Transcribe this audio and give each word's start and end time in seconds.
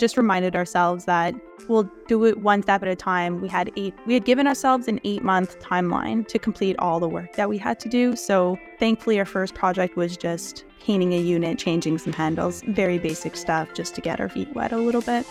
just 0.00 0.16
reminded 0.16 0.56
ourselves 0.56 1.04
that 1.04 1.34
we'll 1.68 1.88
do 2.08 2.24
it 2.24 2.38
one 2.38 2.62
step 2.62 2.82
at 2.82 2.88
a 2.88 2.96
time. 2.96 3.40
We 3.40 3.48
had 3.48 3.70
eight, 3.76 3.94
we 4.06 4.14
had 4.14 4.24
given 4.24 4.46
ourselves 4.46 4.88
an 4.88 4.98
eight 5.04 5.22
month 5.22 5.60
timeline 5.60 6.26
to 6.28 6.38
complete 6.38 6.74
all 6.78 6.98
the 6.98 7.08
work 7.08 7.34
that 7.34 7.48
we 7.48 7.58
had 7.58 7.78
to 7.80 7.88
do. 7.88 8.16
So 8.16 8.58
thankfully, 8.78 9.18
our 9.18 9.26
first 9.26 9.54
project 9.54 9.96
was 9.96 10.16
just 10.16 10.64
painting 10.80 11.12
a 11.12 11.20
unit, 11.20 11.58
changing 11.58 11.98
some 11.98 12.14
handles, 12.14 12.62
very 12.62 12.98
basic 12.98 13.36
stuff 13.36 13.74
just 13.74 13.94
to 13.94 14.00
get 14.00 14.20
our 14.20 14.28
feet 14.30 14.52
wet 14.54 14.72
a 14.72 14.78
little 14.78 15.02
bit. 15.02 15.26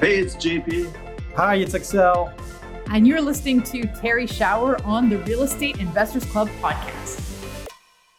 Hey, 0.00 0.18
it's 0.18 0.34
JP. 0.34 0.94
Hi, 1.36 1.54
it's 1.54 1.74
Excel. 1.74 2.34
And 2.90 3.06
you're 3.06 3.22
listening 3.22 3.62
to 3.62 3.82
Terrie 3.82 4.28
Schauer 4.28 4.84
on 4.84 5.08
the 5.08 5.18
Real 5.18 5.42
Estate 5.42 5.78
Investors 5.78 6.24
Club 6.26 6.48
podcast. 6.60 7.20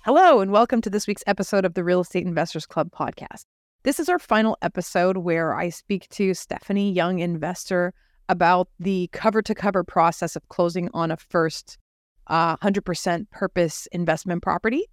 Hello, 0.05 0.39
and 0.39 0.51
welcome 0.51 0.81
to 0.81 0.89
this 0.89 1.07
week's 1.07 1.23
episode 1.27 1.65
of 1.65 1.73
the 1.73 1.83
Real 1.83 2.01
Estate 2.01 2.25
Investors 2.25 2.65
Club 2.65 2.91
podcast. 2.91 3.45
This 3.85 3.99
is 3.99 4.09
our 4.09 4.17
final 4.17 4.57
episode 4.63 5.17
where 5.17 5.53
I 5.53 5.69
speak 5.69 6.09
to 6.09 6.31
Stefanie 6.31 6.95
Young 6.95 7.19
Investor 7.19 7.93
about 8.27 8.67
the 8.79 9.11
cover 9.13 9.43
to 9.43 9.53
cover 9.53 9.83
process 9.83 10.35
of 10.35 10.49
closing 10.49 10.89
on 10.95 11.11
a 11.11 11.17
first 11.17 11.77
uh, 12.25 12.57
100% 12.57 13.29
purpose 13.29 13.87
investment 13.91 14.41
property. 14.41 14.85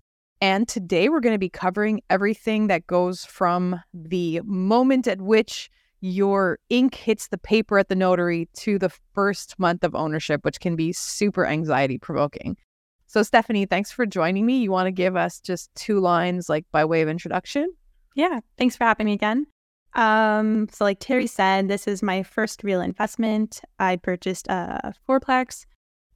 And 0.42 0.68
today 0.68 1.08
we're 1.08 1.20
going 1.20 1.34
to 1.34 1.38
be 1.38 1.48
covering 1.48 2.02
everything 2.10 2.66
that 2.66 2.86
goes 2.86 3.24
from 3.24 3.80
the 3.94 4.42
moment 4.44 5.08
at 5.08 5.22
which 5.22 5.70
your 6.02 6.58
ink 6.68 6.94
hits 6.94 7.28
the 7.28 7.38
paper 7.38 7.78
at 7.78 7.88
the 7.88 7.96
notary 7.96 8.50
to 8.58 8.78
the 8.78 8.90
first 9.14 9.58
month 9.58 9.84
of 9.84 9.94
ownership, 9.94 10.44
which 10.44 10.60
can 10.60 10.76
be 10.76 10.92
super 10.92 11.46
anxiety 11.46 11.96
provoking. 11.96 12.58
So, 13.06 13.22
Stefanie, 13.22 13.70
thanks 13.70 13.90
for 13.90 14.04
joining 14.04 14.44
me. 14.44 14.58
You 14.58 14.70
want 14.70 14.88
to 14.88 14.92
give 14.92 15.16
us 15.16 15.40
just 15.40 15.74
two 15.74 15.98
lines, 15.98 16.50
like 16.50 16.66
by 16.72 16.84
way 16.84 17.00
of 17.00 17.08
introduction? 17.08 17.72
Yeah, 18.14 18.40
thanks 18.58 18.76
for 18.76 18.84
having 18.84 19.06
me 19.06 19.12
again. 19.14 19.46
Um, 19.94 20.68
so, 20.72 20.84
like 20.84 21.00
Terrie 21.00 21.28
said, 21.28 21.68
this 21.68 21.86
is 21.86 22.02
my 22.02 22.22
first 22.22 22.64
real 22.64 22.80
investment. 22.80 23.60
I 23.78 23.96
purchased 23.96 24.46
a 24.48 24.94
fourplex, 25.08 25.66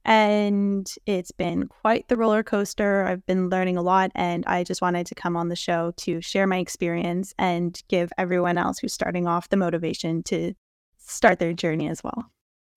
and 0.03 0.91
it's 1.05 1.31
been 1.31 1.67
quite 1.67 2.07
the 2.07 2.17
roller 2.17 2.43
coaster. 2.43 3.05
I've 3.05 3.25
been 3.25 3.49
learning 3.49 3.77
a 3.77 3.81
lot, 3.81 4.11
and 4.15 4.45
I 4.47 4.63
just 4.63 4.81
wanted 4.81 5.05
to 5.07 5.15
come 5.15 5.35
on 5.35 5.49
the 5.49 5.55
show 5.55 5.91
to 5.97 6.21
share 6.21 6.47
my 6.47 6.57
experience 6.57 7.33
and 7.37 7.79
give 7.87 8.11
everyone 8.17 8.57
else 8.57 8.79
who's 8.79 8.93
starting 8.93 9.27
off 9.27 9.49
the 9.49 9.57
motivation 9.57 10.23
to 10.23 10.53
start 10.97 11.39
their 11.39 11.53
journey 11.53 11.87
as 11.87 12.03
well. 12.03 12.31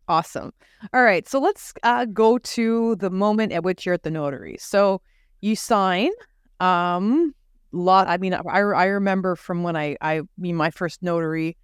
Awesome. 0.09 0.53
All 0.93 1.03
right. 1.03 1.29
So 1.29 1.39
let's 1.39 1.73
uh, 1.83 2.05
go 2.07 2.37
to 2.39 2.97
the 2.97 3.11
moment 3.11 3.53
at 3.53 3.62
which 3.62 3.87
you're 3.87 3.95
at 3.95 4.03
the 4.03 4.11
notary. 4.11 4.57
So 4.59 5.01
you 5.41 5.55
sign. 5.55 6.11
Um, 6.59 7.34
lot. 7.73 8.09
I 8.09 8.19
mean, 8.19 8.35
I, 8.35 8.41
I 8.59 8.85
remember 8.87 9.37
from 9.37 9.63
when 9.63 9.77
I 9.77 9.97
I 10.01 10.23
mean 10.39 10.57
my 10.57 10.71
first 10.71 11.03
notary, 11.03 11.57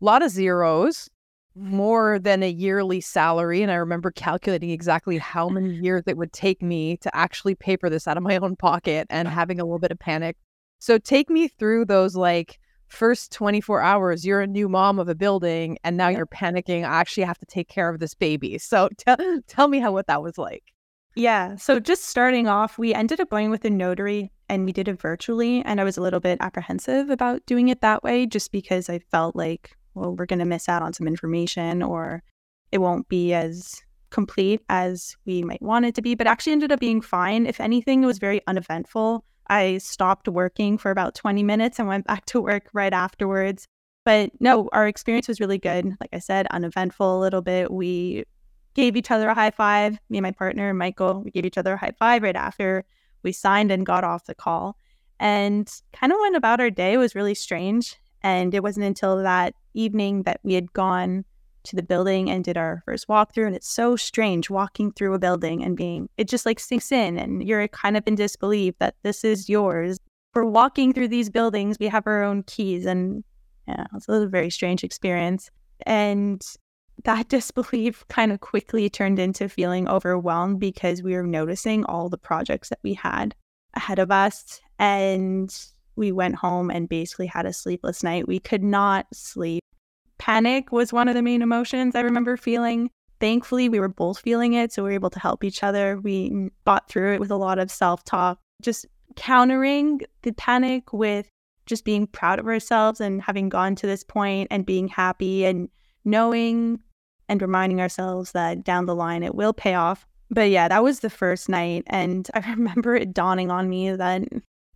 a 0.00 0.04
lot 0.04 0.22
of 0.22 0.30
zeros, 0.30 1.08
more 1.54 2.18
than 2.18 2.42
a 2.42 2.50
yearly 2.50 3.00
salary, 3.00 3.62
and 3.62 3.70
I 3.70 3.76
remember 3.76 4.10
calculating 4.10 4.70
exactly 4.70 5.18
how 5.18 5.48
many 5.48 5.70
mm-hmm. 5.70 5.84
years 5.84 6.04
it 6.06 6.16
would 6.16 6.32
take 6.32 6.62
me 6.62 6.96
to 6.98 7.14
actually 7.14 7.54
paper 7.54 7.90
this 7.90 8.08
out 8.08 8.16
of 8.16 8.22
my 8.22 8.36
own 8.38 8.56
pocket 8.56 9.06
and 9.10 9.28
having 9.28 9.60
a 9.60 9.64
little 9.64 9.78
bit 9.78 9.92
of 9.92 9.98
panic. 9.98 10.36
So 10.78 10.98
take 10.98 11.30
me 11.30 11.48
through 11.48 11.84
those 11.84 12.16
like 12.16 12.58
first 12.92 13.32
24 13.32 13.80
hours 13.80 14.24
you're 14.24 14.42
a 14.42 14.46
new 14.46 14.68
mom 14.68 14.98
of 14.98 15.08
a 15.08 15.14
building 15.14 15.78
and 15.82 15.96
now 15.96 16.08
you're 16.08 16.26
panicking 16.26 16.84
i 16.84 17.00
actually 17.00 17.22
have 17.22 17.38
to 17.38 17.46
take 17.46 17.66
care 17.66 17.88
of 17.88 17.98
this 18.00 18.14
baby 18.14 18.58
so 18.58 18.90
t- 18.98 19.40
tell 19.48 19.66
me 19.66 19.80
how 19.80 19.90
what 19.90 20.06
that 20.06 20.22
was 20.22 20.36
like 20.36 20.62
yeah 21.14 21.56
so 21.56 21.80
just 21.80 22.04
starting 22.04 22.48
off 22.48 22.76
we 22.76 22.92
ended 22.92 23.18
up 23.18 23.30
going 23.30 23.48
with 23.48 23.64
a 23.64 23.70
notary 23.70 24.30
and 24.52 24.64
we 24.64 24.72
did 24.72 24.86
it 24.86 25.00
virtually 25.00 25.62
and 25.64 25.80
i 25.80 25.84
was 25.84 25.96
a 25.96 26.02
little 26.02 26.20
bit 26.20 26.38
apprehensive 26.40 27.10
about 27.10 27.44
doing 27.46 27.68
it 27.68 27.80
that 27.80 28.02
way 28.04 28.26
just 28.26 28.52
because 28.52 28.88
i 28.88 28.98
felt 28.98 29.34
like 29.34 29.76
well 29.94 30.14
we're 30.14 30.26
going 30.26 30.38
to 30.38 30.44
miss 30.44 30.68
out 30.68 30.82
on 30.82 30.92
some 30.92 31.08
information 31.08 31.82
or 31.82 32.22
it 32.70 32.78
won't 32.78 33.08
be 33.08 33.32
as 33.32 33.82
complete 34.10 34.60
as 34.68 35.16
we 35.24 35.42
might 35.42 35.62
want 35.62 35.86
it 35.86 35.94
to 35.94 36.02
be 36.02 36.14
but 36.14 36.26
actually 36.26 36.52
ended 36.52 36.70
up 36.70 36.80
being 36.80 37.00
fine 37.00 37.46
if 37.46 37.60
anything 37.60 38.02
it 38.02 38.06
was 38.06 38.18
very 38.18 38.40
uneventful 38.46 39.24
I 39.48 39.78
stopped 39.78 40.28
working 40.28 40.78
for 40.78 40.90
about 40.90 41.14
20 41.14 41.42
minutes 41.42 41.78
and 41.78 41.88
went 41.88 42.06
back 42.06 42.24
to 42.26 42.40
work 42.40 42.68
right 42.72 42.92
afterwards. 42.92 43.66
But 44.04 44.30
no, 44.40 44.68
our 44.72 44.88
experience 44.88 45.28
was 45.28 45.40
really 45.40 45.58
good. 45.58 45.96
Like 46.00 46.10
I 46.12 46.18
said, 46.18 46.46
uneventful 46.50 47.18
a 47.18 47.20
little 47.20 47.42
bit. 47.42 47.70
We 47.70 48.24
gave 48.74 48.96
each 48.96 49.10
other 49.10 49.28
a 49.28 49.34
high 49.34 49.50
five. 49.50 49.98
Me 50.08 50.18
and 50.18 50.22
my 50.22 50.30
partner, 50.32 50.72
Michael, 50.72 51.22
we 51.22 51.30
gave 51.30 51.44
each 51.44 51.58
other 51.58 51.74
a 51.74 51.76
high 51.76 51.92
five 51.98 52.22
right 52.22 52.34
after 52.34 52.84
we 53.22 53.32
signed 53.32 53.70
and 53.70 53.86
got 53.86 54.04
off 54.04 54.26
the 54.26 54.34
call. 54.34 54.76
And 55.20 55.70
kind 55.92 56.12
of 56.12 56.18
went 56.20 56.36
about 56.36 56.60
our 56.60 56.70
day. 56.70 56.94
It 56.94 56.98
was 56.98 57.14
really 57.14 57.34
strange. 57.34 57.96
And 58.22 58.54
it 58.54 58.62
wasn't 58.62 58.86
until 58.86 59.22
that 59.22 59.54
evening 59.74 60.22
that 60.24 60.40
we 60.42 60.54
had 60.54 60.72
gone 60.72 61.24
to 61.64 61.76
the 61.76 61.82
building 61.82 62.28
and 62.30 62.44
did 62.44 62.56
our 62.56 62.82
first 62.84 63.08
walkthrough. 63.08 63.46
And 63.46 63.56
it's 63.56 63.68
so 63.68 63.96
strange 63.96 64.50
walking 64.50 64.92
through 64.92 65.14
a 65.14 65.18
building 65.18 65.62
and 65.62 65.76
being, 65.76 66.08
it 66.16 66.28
just 66.28 66.46
like 66.46 66.58
sinks 66.58 66.90
in 66.90 67.18
and 67.18 67.46
you're 67.46 67.66
kind 67.68 67.96
of 67.96 68.02
in 68.06 68.14
disbelief 68.14 68.74
that 68.78 68.96
this 69.02 69.24
is 69.24 69.48
yours. 69.48 69.98
We're 70.34 70.44
walking 70.44 70.92
through 70.92 71.08
these 71.08 71.30
buildings, 71.30 71.76
we 71.78 71.88
have 71.88 72.06
our 72.06 72.22
own 72.22 72.42
keys. 72.44 72.86
And 72.86 73.22
yeah, 73.68 73.86
it's 73.94 74.08
a 74.08 74.26
very 74.26 74.50
strange 74.50 74.82
experience. 74.82 75.50
And 75.86 76.42
that 77.04 77.28
disbelief 77.28 78.04
kind 78.08 78.32
of 78.32 78.40
quickly 78.40 78.88
turned 78.88 79.18
into 79.18 79.48
feeling 79.48 79.88
overwhelmed 79.88 80.60
because 80.60 81.02
we 81.02 81.14
were 81.14 81.26
noticing 81.26 81.84
all 81.84 82.08
the 82.08 82.18
projects 82.18 82.68
that 82.68 82.80
we 82.82 82.94
had 82.94 83.34
ahead 83.74 83.98
of 83.98 84.10
us. 84.10 84.60
And 84.78 85.54
we 85.96 86.12
went 86.12 86.36
home 86.36 86.70
and 86.70 86.88
basically 86.88 87.26
had 87.26 87.46
a 87.46 87.52
sleepless 87.52 88.02
night. 88.02 88.26
We 88.26 88.38
could 88.38 88.62
not 88.62 89.06
sleep 89.12 89.62
Panic 90.22 90.70
was 90.70 90.92
one 90.92 91.08
of 91.08 91.16
the 91.16 91.22
main 91.22 91.42
emotions 91.42 91.96
I 91.96 92.00
remember 92.02 92.36
feeling. 92.36 92.90
Thankfully, 93.18 93.68
we 93.68 93.80
were 93.80 93.88
both 93.88 94.20
feeling 94.20 94.52
it, 94.52 94.72
so 94.72 94.84
we 94.84 94.90
were 94.90 94.94
able 94.94 95.10
to 95.10 95.18
help 95.18 95.42
each 95.42 95.64
other. 95.64 95.98
We 95.98 96.48
got 96.64 96.88
through 96.88 97.14
it 97.14 97.20
with 97.20 97.32
a 97.32 97.36
lot 97.36 97.58
of 97.58 97.72
self 97.72 98.04
talk, 98.04 98.38
just 98.62 98.86
countering 99.16 100.00
the 100.22 100.30
panic 100.30 100.92
with 100.92 101.26
just 101.66 101.84
being 101.84 102.06
proud 102.06 102.38
of 102.38 102.46
ourselves 102.46 103.00
and 103.00 103.20
having 103.20 103.48
gone 103.48 103.74
to 103.74 103.86
this 103.88 104.04
point 104.04 104.46
and 104.52 104.64
being 104.64 104.86
happy 104.86 105.44
and 105.44 105.68
knowing 106.04 106.80
and 107.28 107.40
reminding 107.40 107.80
ourselves 107.80 108.32
that 108.32 108.64
down 108.64 108.86
the 108.86 108.94
line 108.94 109.22
it 109.22 109.34
will 109.34 109.52
pay 109.52 109.74
off. 109.74 110.06
But 110.30 110.50
yeah, 110.50 110.68
that 110.68 110.82
was 110.82 111.00
the 111.00 111.10
first 111.10 111.48
night. 111.48 111.84
And 111.86 112.28
I 112.34 112.40
remember 112.50 112.94
it 112.94 113.12
dawning 113.12 113.50
on 113.50 113.68
me 113.68 113.94
that 113.94 114.22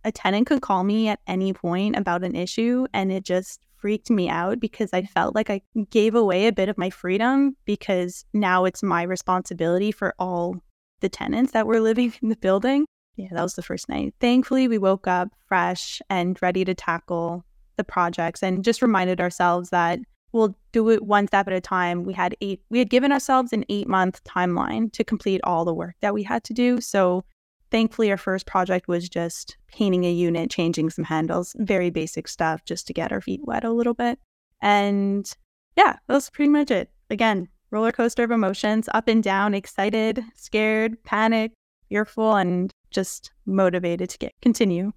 a 0.03 0.11
tenant 0.11 0.47
could 0.47 0.61
call 0.61 0.83
me 0.83 1.07
at 1.07 1.19
any 1.27 1.53
point 1.53 1.95
about 1.95 2.23
an 2.23 2.35
issue 2.35 2.87
and 2.93 3.11
it 3.11 3.23
just 3.23 3.61
freaked 3.77 4.09
me 4.09 4.27
out 4.29 4.59
because 4.59 4.89
I 4.93 5.03
felt 5.03 5.35
like 5.35 5.49
I 5.49 5.61
gave 5.91 6.15
away 6.15 6.47
a 6.47 6.53
bit 6.53 6.69
of 6.69 6.77
my 6.77 6.89
freedom 6.89 7.55
because 7.65 8.25
now 8.33 8.65
it's 8.65 8.81
my 8.81 9.03
responsibility 9.03 9.91
for 9.91 10.15
all 10.17 10.55
the 11.01 11.09
tenants 11.09 11.51
that 11.51 11.67
were 11.67 11.79
living 11.89 12.13
in 12.21 12.29
the 12.29 12.37
building. 12.37 12.85
Yeah, 13.15 13.29
that 13.31 13.43
was 13.43 13.55
the 13.55 13.63
first 13.63 13.89
night. 13.89 14.13
Thankfully, 14.19 14.67
we 14.67 14.77
woke 14.77 15.07
up 15.07 15.29
fresh 15.47 16.01
and 16.09 16.39
ready 16.41 16.63
to 16.65 16.75
tackle 16.75 17.43
the 17.75 17.83
projects 17.83 18.43
and 18.43 18.63
just 18.63 18.81
reminded 18.81 19.19
ourselves 19.19 19.69
that 19.71 19.99
we'll 20.37 20.55
do 20.71 20.89
it 20.89 21.03
one 21.03 21.27
step 21.27 21.47
at 21.47 21.53
a 21.53 21.61
time. 21.61 22.03
We 22.03 22.13
had 22.13 22.35
eight 22.41 22.61
we 22.69 22.79
had 22.79 22.89
given 22.89 23.11
ourselves 23.11 23.53
an 23.53 23.65
8-month 23.69 24.23
timeline 24.23 24.91
to 24.93 25.03
complete 25.03 25.41
all 25.43 25.65
the 25.65 25.73
work 25.73 25.95
that 26.01 26.13
we 26.13 26.23
had 26.23 26.43
to 26.45 26.53
do. 26.53 26.79
So 26.81 27.25
Thankfully, 27.69 28.11
our 28.11 28.17
first 28.17 28.45
project 28.45 28.87
was 28.87 29.09
just 29.09 29.57
painting 29.67 30.05
a 30.05 30.11
unit, 30.11 30.49
changing 30.49 30.89
some 30.89 31.03
handles, 31.03 31.53
very 31.59 31.89
basic 31.89 32.27
stuff 32.27 32.63
just 32.63 32.87
to 32.87 32.93
get 32.93 33.11
our 33.11 33.21
feet 33.21 33.41
wet 33.43 33.65
a 33.65 33.71
little 33.71 33.93
bit. 33.93 34.19
And 34.61 35.29
yeah, 35.75 35.97
that 36.07 36.13
was 36.13 36.29
pretty 36.29 36.49
much 36.49 36.71
it. 36.71 36.89
Again, 37.09 37.49
roller 37.69 37.91
coaster 37.91 38.23
of 38.23 38.31
emotions, 38.31 38.87
up 38.93 39.07
and 39.07 39.21
down, 39.21 39.53
excited, 39.53 40.23
scared, 40.35 41.01
panic, 41.03 41.51
fearful, 41.89 42.35
and 42.35 42.71
just 42.89 43.31
motivated 43.45 44.09
to 44.11 44.17
get 44.17 44.33
continue. 44.41 44.93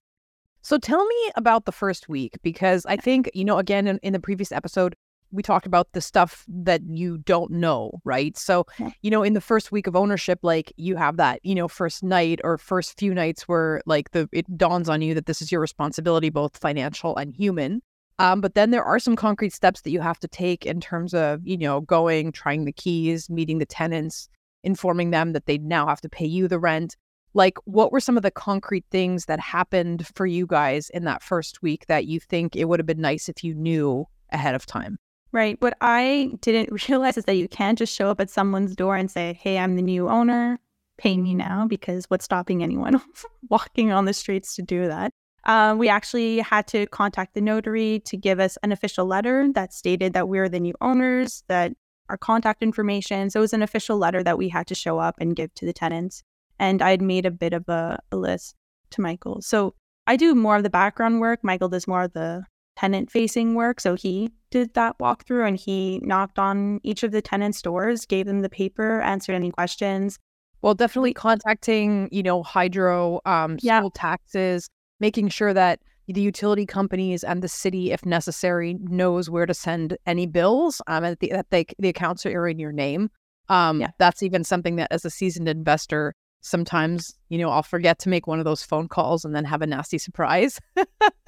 So 0.62 0.78
tell 0.78 1.04
me 1.04 1.30
about 1.36 1.64
the 1.64 1.72
first 1.72 2.08
week 2.08 2.38
because 2.42 2.86
I 2.86 2.96
think, 2.96 3.30
you 3.34 3.44
know, 3.44 3.58
again, 3.58 3.88
in, 3.88 3.98
in 4.02 4.12
the 4.12 4.20
previous 4.20 4.52
episode, 4.52 4.94
we 5.32 5.42
talked 5.42 5.66
about 5.66 5.92
the 5.92 6.00
stuff 6.00 6.44
that 6.48 6.82
you 6.88 7.18
don't 7.18 7.50
know, 7.50 8.00
right? 8.04 8.36
So, 8.36 8.66
you 9.02 9.10
know, 9.10 9.22
in 9.22 9.34
the 9.34 9.40
first 9.40 9.72
week 9.72 9.86
of 9.86 9.96
ownership, 9.96 10.40
like 10.42 10.72
you 10.76 10.96
have 10.96 11.16
that, 11.18 11.40
you 11.42 11.54
know, 11.54 11.68
first 11.68 12.02
night 12.02 12.40
or 12.44 12.58
first 12.58 12.98
few 12.98 13.14
nights 13.14 13.48
where 13.48 13.82
like 13.86 14.10
the 14.12 14.28
it 14.32 14.56
dawns 14.56 14.88
on 14.88 15.02
you 15.02 15.14
that 15.14 15.26
this 15.26 15.40
is 15.40 15.52
your 15.52 15.60
responsibility, 15.60 16.30
both 16.30 16.56
financial 16.56 17.16
and 17.16 17.34
human. 17.34 17.82
Um, 18.18 18.42
but 18.42 18.54
then 18.54 18.70
there 18.70 18.84
are 18.84 18.98
some 18.98 19.16
concrete 19.16 19.54
steps 19.54 19.80
that 19.80 19.90
you 19.90 20.00
have 20.00 20.18
to 20.20 20.28
take 20.28 20.66
in 20.66 20.80
terms 20.80 21.14
of, 21.14 21.40
you 21.46 21.56
know, 21.56 21.80
going, 21.80 22.32
trying 22.32 22.66
the 22.66 22.72
keys, 22.72 23.30
meeting 23.30 23.58
the 23.58 23.66
tenants, 23.66 24.28
informing 24.62 25.10
them 25.10 25.32
that 25.32 25.46
they 25.46 25.56
now 25.56 25.86
have 25.86 26.02
to 26.02 26.08
pay 26.08 26.26
you 26.26 26.46
the 26.46 26.58
rent. 26.58 26.96
Like, 27.32 27.56
what 27.64 27.92
were 27.92 28.00
some 28.00 28.16
of 28.16 28.22
the 28.22 28.30
concrete 28.30 28.84
things 28.90 29.26
that 29.26 29.40
happened 29.40 30.06
for 30.14 30.26
you 30.26 30.46
guys 30.46 30.90
in 30.90 31.04
that 31.04 31.22
first 31.22 31.62
week 31.62 31.86
that 31.86 32.06
you 32.06 32.20
think 32.20 32.56
it 32.56 32.66
would 32.66 32.80
have 32.80 32.86
been 32.86 33.00
nice 33.00 33.28
if 33.28 33.42
you 33.44 33.54
knew 33.54 34.06
ahead 34.30 34.54
of 34.54 34.66
time? 34.66 34.98
Right. 35.32 35.60
What 35.60 35.76
I 35.80 36.32
didn't 36.40 36.88
realize 36.88 37.16
is 37.16 37.24
that 37.24 37.36
you 37.36 37.48
can't 37.48 37.78
just 37.78 37.94
show 37.94 38.10
up 38.10 38.20
at 38.20 38.30
someone's 38.30 38.74
door 38.74 38.96
and 38.96 39.10
say, 39.10 39.38
Hey, 39.40 39.58
I'm 39.58 39.76
the 39.76 39.82
new 39.82 40.08
owner, 40.08 40.58
pay 40.98 41.16
me 41.16 41.34
now, 41.34 41.66
because 41.66 42.06
what's 42.06 42.24
stopping 42.24 42.62
anyone 42.62 43.00
walking 43.48 43.92
on 43.92 44.04
the 44.04 44.12
streets 44.12 44.54
to 44.56 44.62
do 44.62 44.86
that? 44.88 45.12
Um, 45.44 45.78
we 45.78 45.88
actually 45.88 46.40
had 46.40 46.66
to 46.68 46.86
contact 46.88 47.34
the 47.34 47.40
notary 47.40 48.00
to 48.00 48.16
give 48.16 48.40
us 48.40 48.58
an 48.62 48.72
official 48.72 49.06
letter 49.06 49.50
that 49.54 49.72
stated 49.72 50.12
that 50.12 50.28
we're 50.28 50.48
the 50.48 50.60
new 50.60 50.74
owners, 50.80 51.44
that 51.48 51.72
our 52.10 52.18
contact 52.18 52.62
information. 52.62 53.30
So 53.30 53.40
it 53.40 53.42
was 53.42 53.52
an 53.54 53.62
official 53.62 53.96
letter 53.96 54.22
that 54.22 54.36
we 54.36 54.48
had 54.48 54.66
to 54.66 54.74
show 54.74 54.98
up 54.98 55.14
and 55.18 55.34
give 55.34 55.54
to 55.54 55.64
the 55.64 55.72
tenants. 55.72 56.22
And 56.58 56.82
I 56.82 56.90
had 56.90 57.00
made 57.00 57.24
a 57.24 57.30
bit 57.30 57.54
of 57.54 57.66
a, 57.68 58.00
a 58.12 58.16
list 58.16 58.54
to 58.90 59.00
Michael. 59.00 59.40
So 59.40 59.74
I 60.06 60.16
do 60.16 60.34
more 60.34 60.56
of 60.56 60.62
the 60.62 60.70
background 60.70 61.20
work. 61.20 61.40
Michael 61.42 61.68
does 61.68 61.86
more 61.86 62.02
of 62.02 62.12
the 62.12 62.44
tenant 62.76 63.10
facing 63.10 63.54
work. 63.54 63.80
So 63.80 63.94
he 63.94 64.30
did 64.50 64.74
that 64.74 64.98
walkthrough 64.98 65.46
and 65.46 65.56
he 65.56 66.00
knocked 66.02 66.38
on 66.38 66.80
each 66.82 67.02
of 67.02 67.12
the 67.12 67.22
tenants' 67.22 67.62
doors, 67.62 68.04
gave 68.06 68.26
them 68.26 68.40
the 68.40 68.48
paper, 68.48 69.00
answered 69.00 69.34
any 69.34 69.50
questions. 69.50 70.18
Well, 70.62 70.74
definitely 70.74 71.14
contacting, 71.14 72.08
you 72.12 72.22
know, 72.22 72.42
hydro, 72.42 73.20
um, 73.24 73.56
Yeah. 73.62 73.78
school 73.80 73.90
taxes, 73.90 74.68
making 74.98 75.28
sure 75.28 75.54
that 75.54 75.80
the 76.06 76.20
utility 76.20 76.66
companies 76.66 77.22
and 77.24 77.40
the 77.42 77.48
city, 77.48 77.92
if 77.92 78.04
necessary, 78.04 78.76
knows 78.80 79.30
where 79.30 79.46
to 79.46 79.54
send 79.54 79.96
any 80.06 80.26
bills, 80.26 80.82
um, 80.88 81.04
and 81.04 81.16
the, 81.20 81.30
that 81.30 81.50
they, 81.50 81.64
the 81.78 81.88
accounts 81.88 82.26
are 82.26 82.48
in 82.48 82.58
your 82.58 82.72
name. 82.72 83.10
Um, 83.48 83.80
Yeah. 83.80 83.90
that's 83.98 84.22
even 84.22 84.44
something 84.44 84.76
that, 84.76 84.88
as 84.90 85.04
a 85.04 85.10
seasoned 85.10 85.48
investor, 85.48 86.14
sometimes 86.42 87.14
you 87.28 87.36
know 87.38 87.50
I'll 87.50 87.62
forget 87.62 87.98
to 88.00 88.08
make 88.08 88.26
one 88.26 88.38
of 88.38 88.46
those 88.46 88.62
phone 88.62 88.88
calls 88.88 89.24
and 89.26 89.34
then 89.34 89.44
have 89.44 89.60
a 89.62 89.66
nasty 89.66 89.98
surprise. 89.98 90.58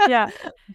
yeah. 0.09 0.31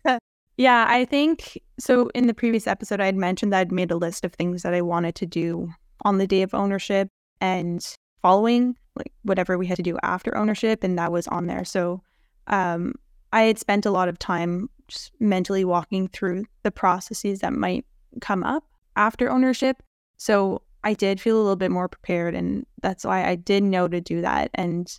Yeah, 0.58 0.86
I 0.90 1.06
think 1.06 1.60
so. 1.80 2.10
In 2.16 2.26
the 2.26 2.34
previous 2.34 2.66
episode, 2.66 3.00
I 3.00 3.06
had 3.06 3.16
mentioned 3.16 3.54
that 3.54 3.60
I'd 3.60 3.72
made 3.72 3.92
a 3.92 3.96
list 3.96 4.26
of 4.26 4.34
things 4.34 4.64
that 4.64 4.74
I 4.74 4.82
wanted 4.82 5.14
to 5.16 5.26
do 5.28 5.70
on 6.02 6.18
the 6.18 6.28
day 6.28 6.42
of 6.42 6.54
ownership 6.54 7.10
and 7.40 7.86
following, 8.24 8.76
like 8.96 9.14
whatever 9.22 9.58
we 9.58 9.68
had 9.68 9.78
to 9.78 9.84
do 9.84 10.00
after 10.02 10.36
ownership, 10.36 10.84
and 10.84 10.98
that 10.98 11.12
was 11.12 11.28
on 11.28 11.46
there. 11.46 11.64
So 11.64 12.02
um, 12.48 12.96
I 13.32 13.44
had 13.44 13.60
spent 13.60 13.86
a 13.86 13.92
lot 13.92 14.10
of 14.10 14.18
time 14.18 14.70
just 14.88 15.12
mentally 15.20 15.64
walking 15.64 16.08
through 16.08 16.46
the 16.64 16.72
processes 16.72 17.40
that 17.40 17.54
might 17.54 17.86
come 18.20 18.44
up 18.44 18.64
after 18.96 19.30
ownership. 19.30 19.84
So 20.18 20.64
I 20.84 20.96
did 20.96 21.22
feel 21.22 21.38
a 21.38 21.44
little 21.44 21.56
bit 21.56 21.72
more 21.72 21.88
prepared, 21.88 22.34
and 22.34 22.66
that's 22.82 23.06
why 23.06 23.28
I 23.28 23.36
did 23.36 23.64
know 23.64 23.88
to 23.88 24.02
do 24.02 24.22
that. 24.22 24.50
And 24.56 24.92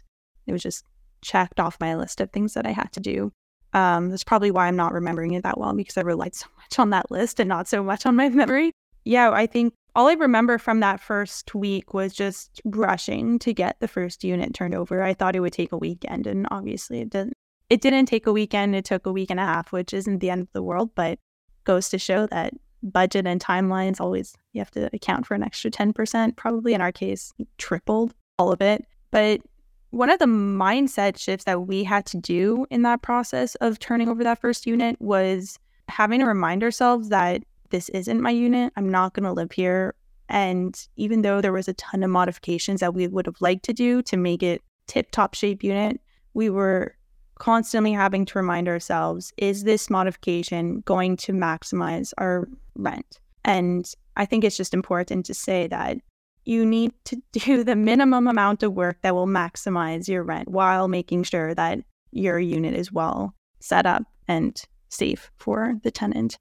it 0.47 0.53
was 0.53 0.63
just 0.63 0.85
checked 1.21 1.59
off 1.59 1.81
my 1.81 1.97
list 1.97 2.21
of 2.21 2.31
things 2.31 2.55
that 2.55 2.67
I 2.67 2.71
had 2.71 2.93
to 2.93 3.01
do. 3.01 3.33
Um, 3.75 4.11
that's 4.11 4.25
probably 4.25 4.51
why 4.51 4.67
I'm 4.67 4.77
not 4.77 4.93
remembering 4.93 5.35
it 5.35 5.43
that 5.43 5.59
well 5.59 5.75
because 5.75 5.97
I 5.97 6.03
relied 6.03 6.35
so 6.35 6.47
much 6.57 6.79
on 6.79 6.91
that 6.91 7.11
list 7.11 7.39
and 7.39 7.49
not 7.49 7.69
so 7.69 7.83
much 7.83 8.07
on 8.07 8.17
my 8.17 8.29
memory. 8.31 8.73
Yeah, 9.05 9.31
I 9.31 9.47
think 9.47 9.75
all 9.95 10.09
I 10.09 10.15
remember 10.15 10.59
from 10.59 10.81
that 10.81 11.01
first 11.01 11.55
week 11.55 11.95
was 11.95 12.13
just 12.13 12.61
rushing 12.65 13.39
to 13.41 13.53
get 13.53 13.81
the 13.81 13.89
first 13.89 14.23
unit 14.25 14.55
turned 14.55 14.75
over. 14.75 15.03
I 15.03 15.15
thought 15.15 15.37
it 15.37 15.41
would 15.41 15.53
take 15.53 15.73
a 15.73 15.79
weekend, 15.79 16.27
and 16.27 16.47
obviously 16.51 17.01
it 17.01 17.11
didn't. 17.11 17.35
It 17.71 17.81
didn't 17.81 18.07
take 18.07 18.27
a 18.27 18.33
weekend. 18.33 18.75
It 18.75 18.85
took 18.85 19.07
a 19.07 19.13
week 19.13 19.31
and 19.31 19.41
a 19.41 19.45
half, 19.45 19.73
which 19.73 19.93
isn't 19.93 20.21
the 20.21 20.31
end 20.31 20.43
of 20.43 20.53
the 20.53 20.63
world, 20.63 20.91
but 20.95 21.19
goes 21.65 21.91
to 21.91 21.99
show 21.99 22.27
that 22.29 22.55
budget 22.83 23.27
and 23.27 23.41
timelines 23.41 24.01
always 24.01 24.35
you 24.53 24.61
have 24.61 24.71
to 24.71 24.89
account 24.95 25.27
for 25.27 25.35
an 25.35 25.43
extra 25.43 25.71
10%, 25.71 26.37
probably 26.37 26.75
in 26.75 26.81
our 26.81 26.93
case, 26.93 27.33
tripled 27.59 28.15
all 28.39 28.53
of 28.53 28.63
it. 28.63 28.85
But 29.11 29.41
one 29.91 30.11
of 30.11 30.19
the 30.19 30.27
mindset 30.27 31.19
shifts 31.19 31.45
that 31.45 31.67
we 31.67 31.85
had 31.85 32.05
to 32.07 32.19
do 32.19 32.67
in 32.71 32.83
that 32.83 33.03
process 33.03 33.55
of 33.57 33.79
turning 33.79 34.09
over 34.09 34.23
that 34.25 34.41
first 34.41 34.67
unit 34.67 34.97
was 35.01 35.59
having 35.89 36.21
to 36.21 36.27
remind 36.27 36.63
ourselves 36.63 37.09
that 37.09 37.43
this 37.71 37.89
isn't 37.91 38.21
my 38.21 38.31
unit. 38.31 38.73
I'm 38.77 38.91
not 38.91 39.15
going 39.15 39.25
to 39.25 39.33
live 39.33 39.53
here. 39.53 39.95
And 40.29 40.79
even 40.97 41.23
though 41.23 41.41
there 41.41 41.53
was 41.53 41.69
a 41.69 41.75
ton 41.75 42.03
of 42.03 42.11
modifications 42.11 42.81
that 42.81 42.95
we 42.95 43.07
would 43.07 43.27
have 43.27 43.41
liked 43.41 43.65
to 43.65 43.73
do 43.73 44.03
to 44.03 44.17
make 44.17 44.43
it 44.43 44.63
tip 44.87 45.11
top 45.11 45.35
shape 45.35 45.63
unit, 45.63 46.01
we 46.35 46.51
were 46.51 46.95
constantly 47.39 47.93
having 47.93 48.25
to 48.27 48.39
remind 48.39 48.69
ourselves 48.69 49.33
is 49.37 49.65
this 49.65 49.89
modification 49.89 50.81
going 50.81 51.17
to 51.17 51.33
maximize 51.33 52.13
our 52.19 52.49
rent? 52.75 53.21
And 53.45 53.91
I 54.17 54.27
think 54.27 54.45
it's 54.45 54.57
just 54.57 54.75
important 54.75 55.25
to 55.27 55.35
say 55.35 55.67
that 55.69 55.99
you 56.49 56.65
need 56.65 56.93
to 57.05 57.23
do 57.33 57.63
the 57.63 57.77
minimum 57.77 58.27
amount 58.27 58.63
of 58.63 58.73
work 58.73 58.97
that 59.03 59.15
will 59.15 59.27
maximize 59.27 60.09
your 60.09 60.23
rent 60.23 60.49
while 60.49 60.89
making 60.89 61.23
sure 61.23 61.55
that 61.55 61.79
your 62.11 62.39
unit 62.39 62.75
is 62.75 62.91
well 62.91 63.35
set 63.61 63.85
up 63.85 64.03
and 64.27 64.63
safe 64.89 65.31
for 65.37 65.75
the 65.83 65.91
tenant. 65.91 66.39